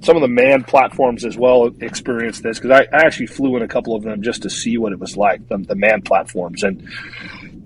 some 0.00 0.16
of 0.16 0.22
the 0.22 0.28
manned 0.28 0.66
platforms 0.66 1.24
as 1.24 1.36
well 1.36 1.70
experienced 1.80 2.42
this 2.42 2.60
because 2.60 2.70
I, 2.70 2.96
I, 2.96 3.04
actually 3.04 3.26
flew 3.26 3.56
in 3.56 3.62
a 3.62 3.68
couple 3.68 3.96
of 3.96 4.04
them 4.04 4.22
just 4.22 4.42
to 4.42 4.50
see 4.50 4.78
what 4.78 4.92
it 4.92 5.00
was 5.00 5.16
like 5.16 5.46
the, 5.48 5.58
the 5.58 5.74
manned 5.74 6.04
platforms 6.04 6.62
and 6.62 6.88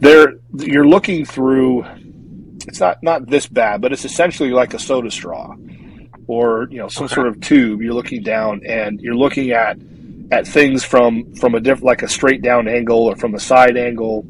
they're 0.00 0.36
you're 0.54 0.86
looking 0.86 1.26
through 1.26 1.84
it's 2.66 2.80
not 2.80 3.02
not 3.02 3.26
this 3.26 3.46
bad 3.46 3.82
but 3.82 3.92
it's 3.92 4.06
essentially 4.06 4.50
like 4.50 4.72
a 4.72 4.78
soda 4.78 5.10
straw 5.10 5.54
or 6.26 6.68
you 6.70 6.78
know 6.78 6.88
some 6.88 7.04
okay. 7.04 7.14
sort 7.14 7.28
of 7.28 7.38
tube 7.40 7.82
you're 7.82 7.92
looking 7.92 8.22
down 8.22 8.62
and 8.66 9.00
you're 9.00 9.14
looking 9.14 9.50
at 9.50 9.76
at 10.32 10.48
things 10.48 10.82
from 10.82 11.32
from 11.34 11.54
a 11.54 11.60
different 11.60 11.84
like 11.84 12.02
a 12.02 12.08
straight 12.08 12.42
down 12.42 12.66
angle 12.66 13.04
or 13.04 13.14
from 13.14 13.34
a 13.34 13.40
side 13.40 13.76
angle 13.76 14.26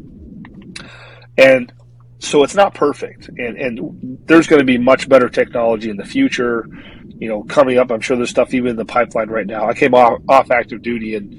and 1.38 1.72
so 2.18 2.42
it's 2.44 2.54
not 2.54 2.74
perfect 2.74 3.28
and 3.38 3.56
and 3.56 4.18
there's 4.26 4.46
going 4.46 4.60
to 4.60 4.66
be 4.66 4.76
much 4.76 5.08
better 5.08 5.30
technology 5.30 5.88
in 5.88 5.96
the 5.96 6.04
future 6.04 6.66
you 7.22 7.28
know, 7.28 7.44
coming 7.44 7.78
up. 7.78 7.92
I'm 7.92 8.00
sure 8.00 8.16
there's 8.16 8.30
stuff 8.30 8.52
even 8.52 8.70
in 8.70 8.76
the 8.76 8.84
pipeline 8.84 9.28
right 9.28 9.46
now. 9.46 9.68
I 9.68 9.74
came 9.74 9.94
off, 9.94 10.20
off 10.28 10.50
active 10.50 10.82
duty 10.82 11.14
in 11.14 11.30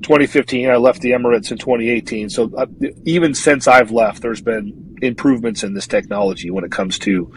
2015. 0.00 0.70
I 0.70 0.76
left 0.76 1.00
the 1.00 1.10
Emirates 1.10 1.50
in 1.50 1.58
2018. 1.58 2.30
So 2.30 2.52
uh, 2.56 2.66
even 3.04 3.34
since 3.34 3.66
I've 3.66 3.90
left, 3.90 4.22
there's 4.22 4.40
been 4.40 4.83
improvements 5.02 5.62
in 5.62 5.74
this 5.74 5.86
technology 5.86 6.50
when 6.50 6.64
it 6.64 6.72
comes 6.72 6.98
to 7.00 7.32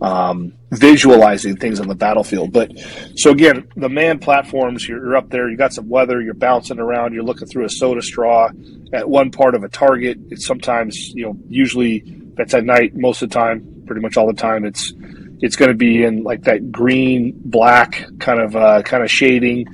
um, 0.00 0.54
visualizing 0.70 1.56
things 1.56 1.80
on 1.80 1.88
the 1.88 1.94
battlefield. 1.94 2.52
But 2.52 2.72
so 3.16 3.30
again, 3.30 3.68
the 3.76 3.88
man 3.88 4.18
platforms, 4.18 4.88
you're, 4.88 4.98
you're 4.98 5.16
up 5.16 5.30
there, 5.30 5.48
you 5.48 5.56
got 5.56 5.72
some 5.72 5.88
weather, 5.88 6.20
you're 6.20 6.34
bouncing 6.34 6.78
around, 6.78 7.14
you're 7.14 7.22
looking 7.22 7.48
through 7.48 7.64
a 7.64 7.70
soda 7.70 8.02
straw 8.02 8.48
at 8.92 9.08
one 9.08 9.30
part 9.30 9.54
of 9.54 9.64
a 9.64 9.68
target. 9.68 10.18
It's 10.30 10.46
sometimes, 10.46 11.10
you 11.14 11.24
know, 11.24 11.36
usually 11.48 12.04
that's 12.34 12.54
at 12.54 12.64
night 12.64 12.94
most 12.94 13.22
of 13.22 13.30
the 13.30 13.34
time, 13.34 13.84
pretty 13.86 14.00
much 14.00 14.16
all 14.16 14.26
the 14.26 14.32
time. 14.32 14.64
It's 14.64 14.92
it's 15.42 15.56
going 15.56 15.70
to 15.70 15.76
be 15.76 16.04
in 16.04 16.22
like 16.22 16.42
that 16.42 16.70
green 16.70 17.34
black 17.44 18.04
kind 18.20 18.40
of 18.40 18.56
uh, 18.56 18.82
kind 18.82 19.02
of 19.02 19.10
shading. 19.10 19.66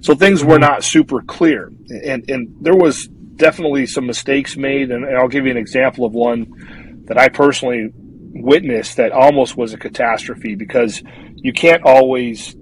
So 0.00 0.14
things 0.14 0.44
were 0.44 0.60
not 0.60 0.84
super 0.84 1.22
clear, 1.22 1.72
and 2.04 2.28
and 2.30 2.54
there 2.60 2.76
was 2.76 3.08
definitely 3.38 3.86
some 3.86 4.06
mistakes 4.06 4.56
made. 4.56 4.90
And, 4.90 5.04
I'll 5.04 5.28
give 5.28 5.44
you 5.44 5.50
an 5.50 5.56
example 5.56 6.04
of 6.04 6.12
one 6.12 7.04
that 7.06 7.18
I 7.18 7.28
personally 7.28 7.90
witnessed 7.94 8.98
that 8.98 9.12
almost 9.12 9.56
was 9.56 9.72
a 9.72 9.78
catastrophe 9.78 10.54
because 10.54 11.02
you 11.36 11.52
can't 11.52 11.82
always. 11.84 12.54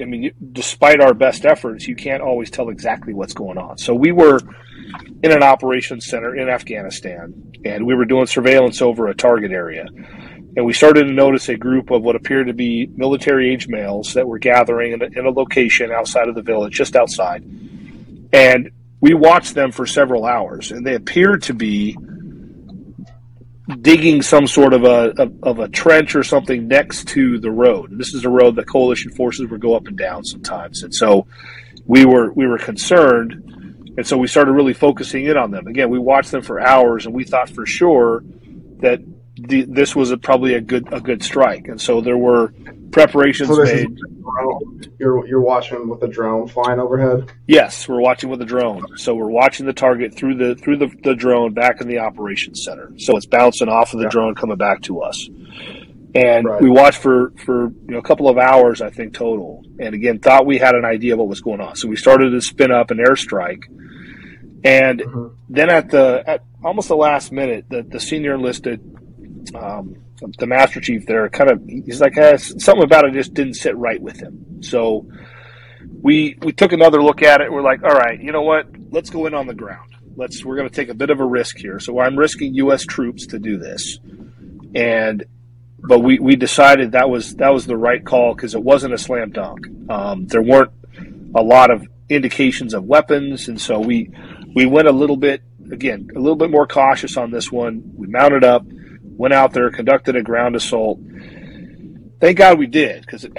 I 0.00 0.04
mean, 0.06 0.32
despite 0.52 1.02
our 1.02 1.12
best 1.12 1.44
efforts, 1.44 1.86
you 1.86 1.94
can't 1.94 2.22
always 2.22 2.50
tell 2.50 2.70
exactly 2.70 3.12
what's 3.12 3.34
going 3.34 3.58
on. 3.58 3.76
So 3.76 3.94
we 3.94 4.12
were 4.12 4.40
in 5.22 5.30
an 5.30 5.42
operations 5.42 6.06
center 6.06 6.34
in 6.34 6.48
Afghanistan, 6.48 7.52
and 7.66 7.84
we 7.84 7.94
were 7.94 8.06
doing 8.06 8.24
surveillance 8.24 8.80
over 8.80 9.08
a 9.08 9.14
target 9.14 9.50
area 9.50 9.86
and 10.56 10.66
we 10.66 10.72
started 10.72 11.04
to 11.04 11.12
notice 11.12 11.48
a 11.48 11.56
group 11.56 11.90
of 11.90 12.02
what 12.02 12.16
appeared 12.16 12.48
to 12.48 12.52
be 12.52 12.88
military 12.96 13.52
age 13.52 13.68
males 13.68 14.14
that 14.14 14.26
were 14.26 14.38
gathering 14.38 14.92
in 14.92 15.02
a, 15.02 15.06
in 15.06 15.26
a, 15.26 15.30
location 15.30 15.92
outside 15.92 16.28
of 16.28 16.34
the 16.34 16.42
village, 16.42 16.72
just 16.72 16.96
outside. 16.96 17.44
And 18.32 18.70
we 19.00 19.14
watched 19.14 19.54
them 19.54 19.72
for 19.72 19.86
several 19.86 20.24
hours, 20.24 20.70
and 20.70 20.86
they 20.86 20.94
appeared 20.94 21.42
to 21.44 21.54
be 21.54 21.96
digging 23.80 24.20
some 24.20 24.46
sort 24.46 24.74
of 24.74 24.84
a, 24.84 25.30
of 25.42 25.60
a 25.60 25.68
trench 25.68 26.16
or 26.16 26.24
something 26.24 26.66
next 26.66 27.06
to 27.08 27.38
the 27.38 27.50
road. 27.50 27.90
And 27.90 28.00
this 28.00 28.14
is 28.14 28.24
a 28.24 28.28
road 28.28 28.56
that 28.56 28.68
coalition 28.68 29.12
forces 29.12 29.48
would 29.48 29.60
go 29.60 29.74
up 29.74 29.86
and 29.86 29.96
down 29.96 30.24
sometimes, 30.24 30.82
and 30.82 30.94
so 30.94 31.26
we 31.86 32.04
were 32.04 32.32
we 32.32 32.46
were 32.46 32.58
concerned, 32.58 33.94
and 33.96 34.06
so 34.06 34.16
we 34.16 34.26
started 34.26 34.52
really 34.52 34.74
focusing 34.74 35.26
in 35.26 35.36
on 35.36 35.50
them. 35.50 35.66
Again, 35.66 35.90
we 35.90 35.98
watched 35.98 36.30
them 36.30 36.42
for 36.42 36.60
hours, 36.60 37.06
and 37.06 37.14
we 37.14 37.24
thought 37.24 37.50
for 37.50 37.66
sure 37.66 38.22
that 38.80 39.00
the, 39.48 39.62
this 39.62 39.94
was 39.96 40.10
a, 40.10 40.18
probably 40.18 40.54
a 40.54 40.60
good 40.60 40.92
a 40.92 41.00
good 41.00 41.22
strike, 41.22 41.68
and 41.68 41.80
so 41.80 42.00
there 42.00 42.18
were 42.18 42.52
preparations 42.90 43.48
so 43.48 43.62
made. 43.62 43.98
You're 44.98 45.26
you're 45.26 45.40
watching 45.40 45.88
with 45.88 46.02
a 46.02 46.08
drone 46.08 46.48
flying 46.48 46.80
overhead. 46.80 47.32
Yes, 47.46 47.88
we're 47.88 48.00
watching 48.00 48.30
with 48.30 48.42
a 48.42 48.44
drone. 48.44 48.84
So 48.96 49.14
we're 49.14 49.30
watching 49.30 49.66
the 49.66 49.72
target 49.72 50.14
through 50.14 50.36
the 50.36 50.54
through 50.54 50.78
the, 50.78 50.90
the 51.02 51.14
drone 51.14 51.54
back 51.54 51.80
in 51.80 51.88
the 51.88 51.98
operations 51.98 52.62
center. 52.64 52.92
So 52.98 53.16
it's 53.16 53.26
bouncing 53.26 53.68
off 53.68 53.92
of 53.92 53.98
the 53.98 54.04
yeah. 54.04 54.10
drone 54.10 54.34
coming 54.34 54.56
back 54.56 54.82
to 54.82 55.00
us. 55.02 55.28
And 56.14 56.44
right. 56.44 56.60
we 56.60 56.70
watched 56.70 56.98
for 56.98 57.32
for 57.44 57.68
you 57.68 57.92
know, 57.92 57.98
a 57.98 58.02
couple 58.02 58.28
of 58.28 58.38
hours, 58.38 58.82
I 58.82 58.90
think 58.90 59.14
total. 59.14 59.62
And 59.78 59.94
again, 59.94 60.18
thought 60.18 60.46
we 60.46 60.58
had 60.58 60.74
an 60.74 60.84
idea 60.84 61.14
of 61.14 61.20
what 61.20 61.28
was 61.28 61.40
going 61.40 61.60
on. 61.60 61.76
So 61.76 61.88
we 61.88 61.96
started 61.96 62.30
to 62.30 62.40
spin 62.40 62.70
up 62.70 62.90
an 62.90 62.98
airstrike. 62.98 63.64
And 64.62 65.00
mm-hmm. 65.00 65.34
then 65.48 65.70
at 65.70 65.90
the 65.90 66.22
at 66.26 66.44
almost 66.62 66.88
the 66.88 66.96
last 66.96 67.32
minute, 67.32 67.66
the, 67.68 67.82
the 67.82 68.00
senior 68.00 68.34
enlisted 68.34 68.80
um, 69.54 69.96
the 70.38 70.46
Master 70.46 70.80
Chief 70.80 71.06
there 71.06 71.28
kind 71.28 71.50
of 71.50 71.62
he's 71.66 72.00
like 72.00 72.16
uh, 72.18 72.36
something 72.36 72.84
about 72.84 73.04
it 73.04 73.12
just 73.12 73.34
didn't 73.34 73.54
sit 73.54 73.76
right 73.76 74.00
with 74.00 74.20
him. 74.20 74.62
So 74.62 75.06
we 76.02 76.36
we 76.42 76.52
took 76.52 76.72
another 76.72 77.02
look 77.02 77.22
at 77.22 77.40
it. 77.40 77.52
We're 77.52 77.62
like, 77.62 77.82
all 77.82 77.90
right, 77.94 78.20
you 78.20 78.32
know 78.32 78.42
what? 78.42 78.66
Let's 78.90 79.10
go 79.10 79.26
in 79.26 79.34
on 79.34 79.46
the 79.46 79.54
ground. 79.54 79.94
Let's 80.16 80.44
we're 80.44 80.56
going 80.56 80.68
to 80.68 80.74
take 80.74 80.88
a 80.88 80.94
bit 80.94 81.10
of 81.10 81.20
a 81.20 81.24
risk 81.24 81.56
here. 81.56 81.78
So 81.80 81.98
I'm 82.00 82.16
risking 82.16 82.54
U.S. 82.54 82.84
troops 82.84 83.26
to 83.28 83.38
do 83.38 83.58
this, 83.58 83.98
and 84.74 85.24
but 85.82 86.00
we, 86.00 86.18
we 86.18 86.36
decided 86.36 86.92
that 86.92 87.08
was 87.08 87.36
that 87.36 87.52
was 87.52 87.66
the 87.66 87.76
right 87.76 88.04
call 88.04 88.34
because 88.34 88.54
it 88.54 88.62
wasn't 88.62 88.94
a 88.94 88.98
slam 88.98 89.30
dunk. 89.30 89.66
Um, 89.88 90.26
there 90.26 90.42
weren't 90.42 90.72
a 91.34 91.42
lot 91.42 91.70
of 91.70 91.86
indications 92.08 92.74
of 92.74 92.84
weapons, 92.84 93.48
and 93.48 93.60
so 93.60 93.78
we 93.78 94.10
we 94.54 94.66
went 94.66 94.88
a 94.88 94.92
little 94.92 95.16
bit 95.16 95.42
again 95.72 96.08
a 96.14 96.18
little 96.18 96.36
bit 96.36 96.50
more 96.50 96.66
cautious 96.66 97.16
on 97.16 97.30
this 97.30 97.50
one. 97.50 97.92
We 97.96 98.08
mounted 98.08 98.44
up 98.44 98.64
went 99.20 99.34
out 99.34 99.52
there, 99.52 99.70
conducted 99.70 100.16
a 100.16 100.22
ground 100.22 100.56
assault. 100.56 100.98
Thank 102.22 102.38
God 102.38 102.58
we 102.58 102.66
did 102.66 103.02
because 103.02 103.26
it, 103.26 103.32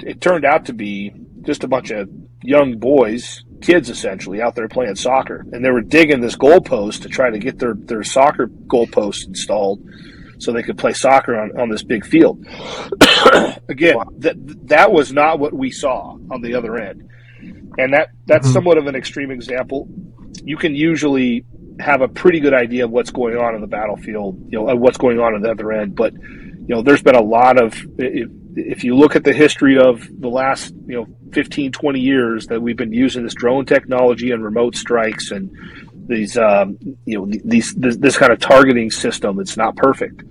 it 0.00 0.20
turned 0.20 0.44
out 0.44 0.66
to 0.66 0.72
be 0.72 1.12
just 1.42 1.62
a 1.62 1.68
bunch 1.68 1.92
of 1.92 2.10
young 2.42 2.80
boys, 2.80 3.44
kids 3.62 3.88
essentially, 3.90 4.42
out 4.42 4.56
there 4.56 4.66
playing 4.66 4.96
soccer. 4.96 5.46
And 5.52 5.64
they 5.64 5.70
were 5.70 5.82
digging 5.82 6.20
this 6.20 6.34
goalpost 6.34 7.02
to 7.02 7.08
try 7.08 7.30
to 7.30 7.38
get 7.38 7.60
their, 7.60 7.74
their 7.74 8.02
soccer 8.02 8.48
goalpost 8.48 9.28
installed 9.28 9.80
so 10.38 10.50
they 10.50 10.64
could 10.64 10.76
play 10.76 10.94
soccer 10.94 11.38
on, 11.38 11.56
on 11.60 11.68
this 11.68 11.84
big 11.84 12.04
field. 12.04 12.44
Again, 13.68 13.98
that, 14.18 14.34
that 14.66 14.90
was 14.90 15.12
not 15.12 15.38
what 15.38 15.52
we 15.52 15.70
saw 15.70 16.18
on 16.28 16.42
the 16.42 16.56
other 16.56 16.76
end. 16.76 17.08
And 17.78 17.92
that, 17.92 18.08
that's 18.26 18.48
mm-hmm. 18.48 18.54
somewhat 18.54 18.78
of 18.78 18.88
an 18.88 18.96
extreme 18.96 19.30
example. 19.30 19.86
You 20.42 20.56
can 20.56 20.74
usually 20.74 21.44
have 21.80 22.02
a 22.02 22.08
pretty 22.08 22.40
good 22.40 22.54
idea 22.54 22.84
of 22.84 22.90
what's 22.90 23.10
going 23.10 23.36
on 23.36 23.54
in 23.54 23.60
the 23.60 23.66
battlefield, 23.66 24.40
you 24.50 24.58
know, 24.58 24.74
what's 24.76 24.98
going 24.98 25.18
on 25.18 25.34
on 25.34 25.42
the 25.42 25.50
other 25.50 25.72
end. 25.72 25.96
But 25.96 26.12
you 26.14 26.76
know, 26.76 26.82
there's 26.82 27.02
been 27.02 27.16
a 27.16 27.22
lot 27.22 27.60
of 27.60 27.74
if, 27.98 28.30
if 28.56 28.84
you 28.84 28.96
look 28.96 29.16
at 29.16 29.24
the 29.24 29.32
history 29.32 29.78
of 29.78 30.06
the 30.20 30.28
last 30.28 30.74
you 30.86 30.96
know 30.96 31.06
15, 31.32 31.72
20 31.72 32.00
years 32.00 32.46
that 32.46 32.60
we've 32.60 32.76
been 32.76 32.92
using 32.92 33.22
this 33.24 33.34
drone 33.34 33.64
technology 33.64 34.30
and 34.30 34.44
remote 34.44 34.76
strikes 34.76 35.30
and 35.30 35.50
these 36.06 36.36
um, 36.36 36.78
you 37.06 37.18
know 37.18 37.32
these 37.44 37.74
this, 37.74 37.96
this 37.96 38.16
kind 38.16 38.32
of 38.32 38.38
targeting 38.40 38.90
system. 38.90 39.40
It's 39.40 39.56
not 39.56 39.76
perfect. 39.76 40.22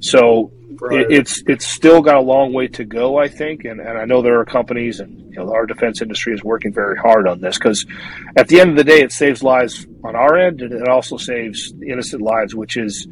So 0.00 0.52
Right. 0.80 1.06
it's 1.10 1.42
it's 1.46 1.66
still 1.66 2.02
got 2.02 2.16
a 2.16 2.20
long 2.20 2.52
way 2.52 2.68
to 2.68 2.84
go, 2.84 3.18
I 3.18 3.28
think, 3.28 3.64
and, 3.64 3.80
and 3.80 3.98
I 3.98 4.04
know 4.04 4.22
there 4.22 4.38
are 4.38 4.44
companies 4.44 5.00
and 5.00 5.18
you 5.32 5.44
know 5.44 5.52
our 5.52 5.66
defense 5.66 6.02
industry 6.02 6.34
is 6.34 6.44
working 6.44 6.72
very 6.72 6.96
hard 6.96 7.26
on 7.26 7.40
this 7.40 7.58
because 7.58 7.84
at 8.36 8.48
the 8.48 8.60
end 8.60 8.70
of 8.70 8.76
the 8.76 8.84
day, 8.84 9.00
it 9.00 9.12
saves 9.12 9.42
lives 9.42 9.86
on 10.04 10.14
our 10.14 10.36
end, 10.36 10.60
and 10.60 10.72
it 10.72 10.88
also 10.88 11.16
saves 11.16 11.72
innocent 11.84 12.22
lives, 12.22 12.54
which 12.54 12.76
is 12.76 13.08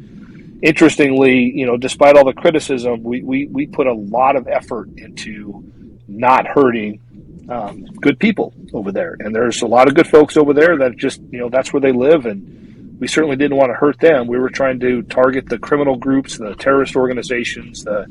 interestingly, 0.61 1.51
you 1.53 1.65
know, 1.65 1.77
despite 1.77 2.15
all 2.15 2.25
the 2.25 2.33
criticism, 2.33 3.03
we 3.03 3.21
we, 3.21 3.47
we 3.47 3.67
put 3.67 3.87
a 3.87 3.93
lot 3.93 4.35
of 4.35 4.47
effort 4.47 4.89
into 4.97 5.63
not 6.07 6.47
hurting 6.47 7.01
um, 7.49 7.83
good 8.01 8.19
people 8.19 8.53
over 8.73 8.91
there, 8.91 9.17
and 9.19 9.35
there's 9.35 9.61
a 9.61 9.67
lot 9.67 9.87
of 9.87 9.95
good 9.95 10.07
folks 10.07 10.37
over 10.37 10.53
there 10.53 10.77
that 10.77 10.95
just 10.97 11.21
you 11.31 11.39
know 11.39 11.49
that's 11.49 11.73
where 11.73 11.81
they 11.81 11.91
live 11.91 12.25
and 12.25 12.66
we 12.99 13.07
certainly 13.07 13.35
didn't 13.35 13.57
want 13.57 13.69
to 13.69 13.75
hurt 13.75 13.99
them. 13.99 14.27
We 14.27 14.39
were 14.39 14.49
trying 14.49 14.79
to 14.81 15.01
target 15.03 15.47
the 15.47 15.57
criminal 15.57 15.97
groups, 15.97 16.37
the 16.37 16.55
terrorist 16.55 16.95
organizations, 16.95 17.83
the 17.83 18.05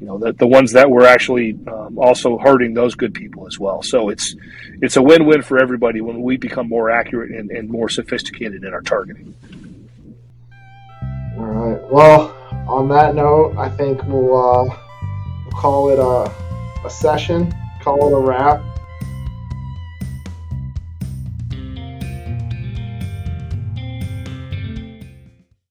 you 0.00 0.06
know 0.06 0.18
the, 0.18 0.32
the 0.32 0.46
ones 0.46 0.72
that 0.72 0.90
were 0.90 1.04
actually 1.04 1.58
um, 1.66 1.98
also 1.98 2.38
hurting 2.38 2.74
those 2.74 2.94
good 2.94 3.14
people 3.14 3.46
as 3.46 3.58
well. 3.58 3.82
So 3.82 4.08
it's 4.08 4.34
it's 4.80 4.96
a 4.96 5.02
win-win 5.02 5.42
for 5.42 5.60
everybody 5.60 6.00
when 6.00 6.22
we 6.22 6.36
become 6.36 6.68
more 6.68 6.90
accurate 6.90 7.32
and, 7.32 7.50
and 7.50 7.68
more 7.68 7.88
sophisticated 7.88 8.64
in 8.64 8.72
our 8.72 8.82
targeting. 8.82 9.34
All 11.36 11.44
right. 11.44 11.90
Well, 11.90 12.36
on 12.68 12.88
that 12.88 13.14
note, 13.14 13.56
I 13.56 13.68
think 13.68 14.02
we'll, 14.04 14.36
uh, 14.36 14.76
call 15.52 15.90
it 15.90 15.98
a, 15.98 16.86
a 16.86 16.90
session, 16.90 17.52
call 17.80 18.08
it 18.08 18.16
a 18.16 18.20
wrap. 18.20 18.62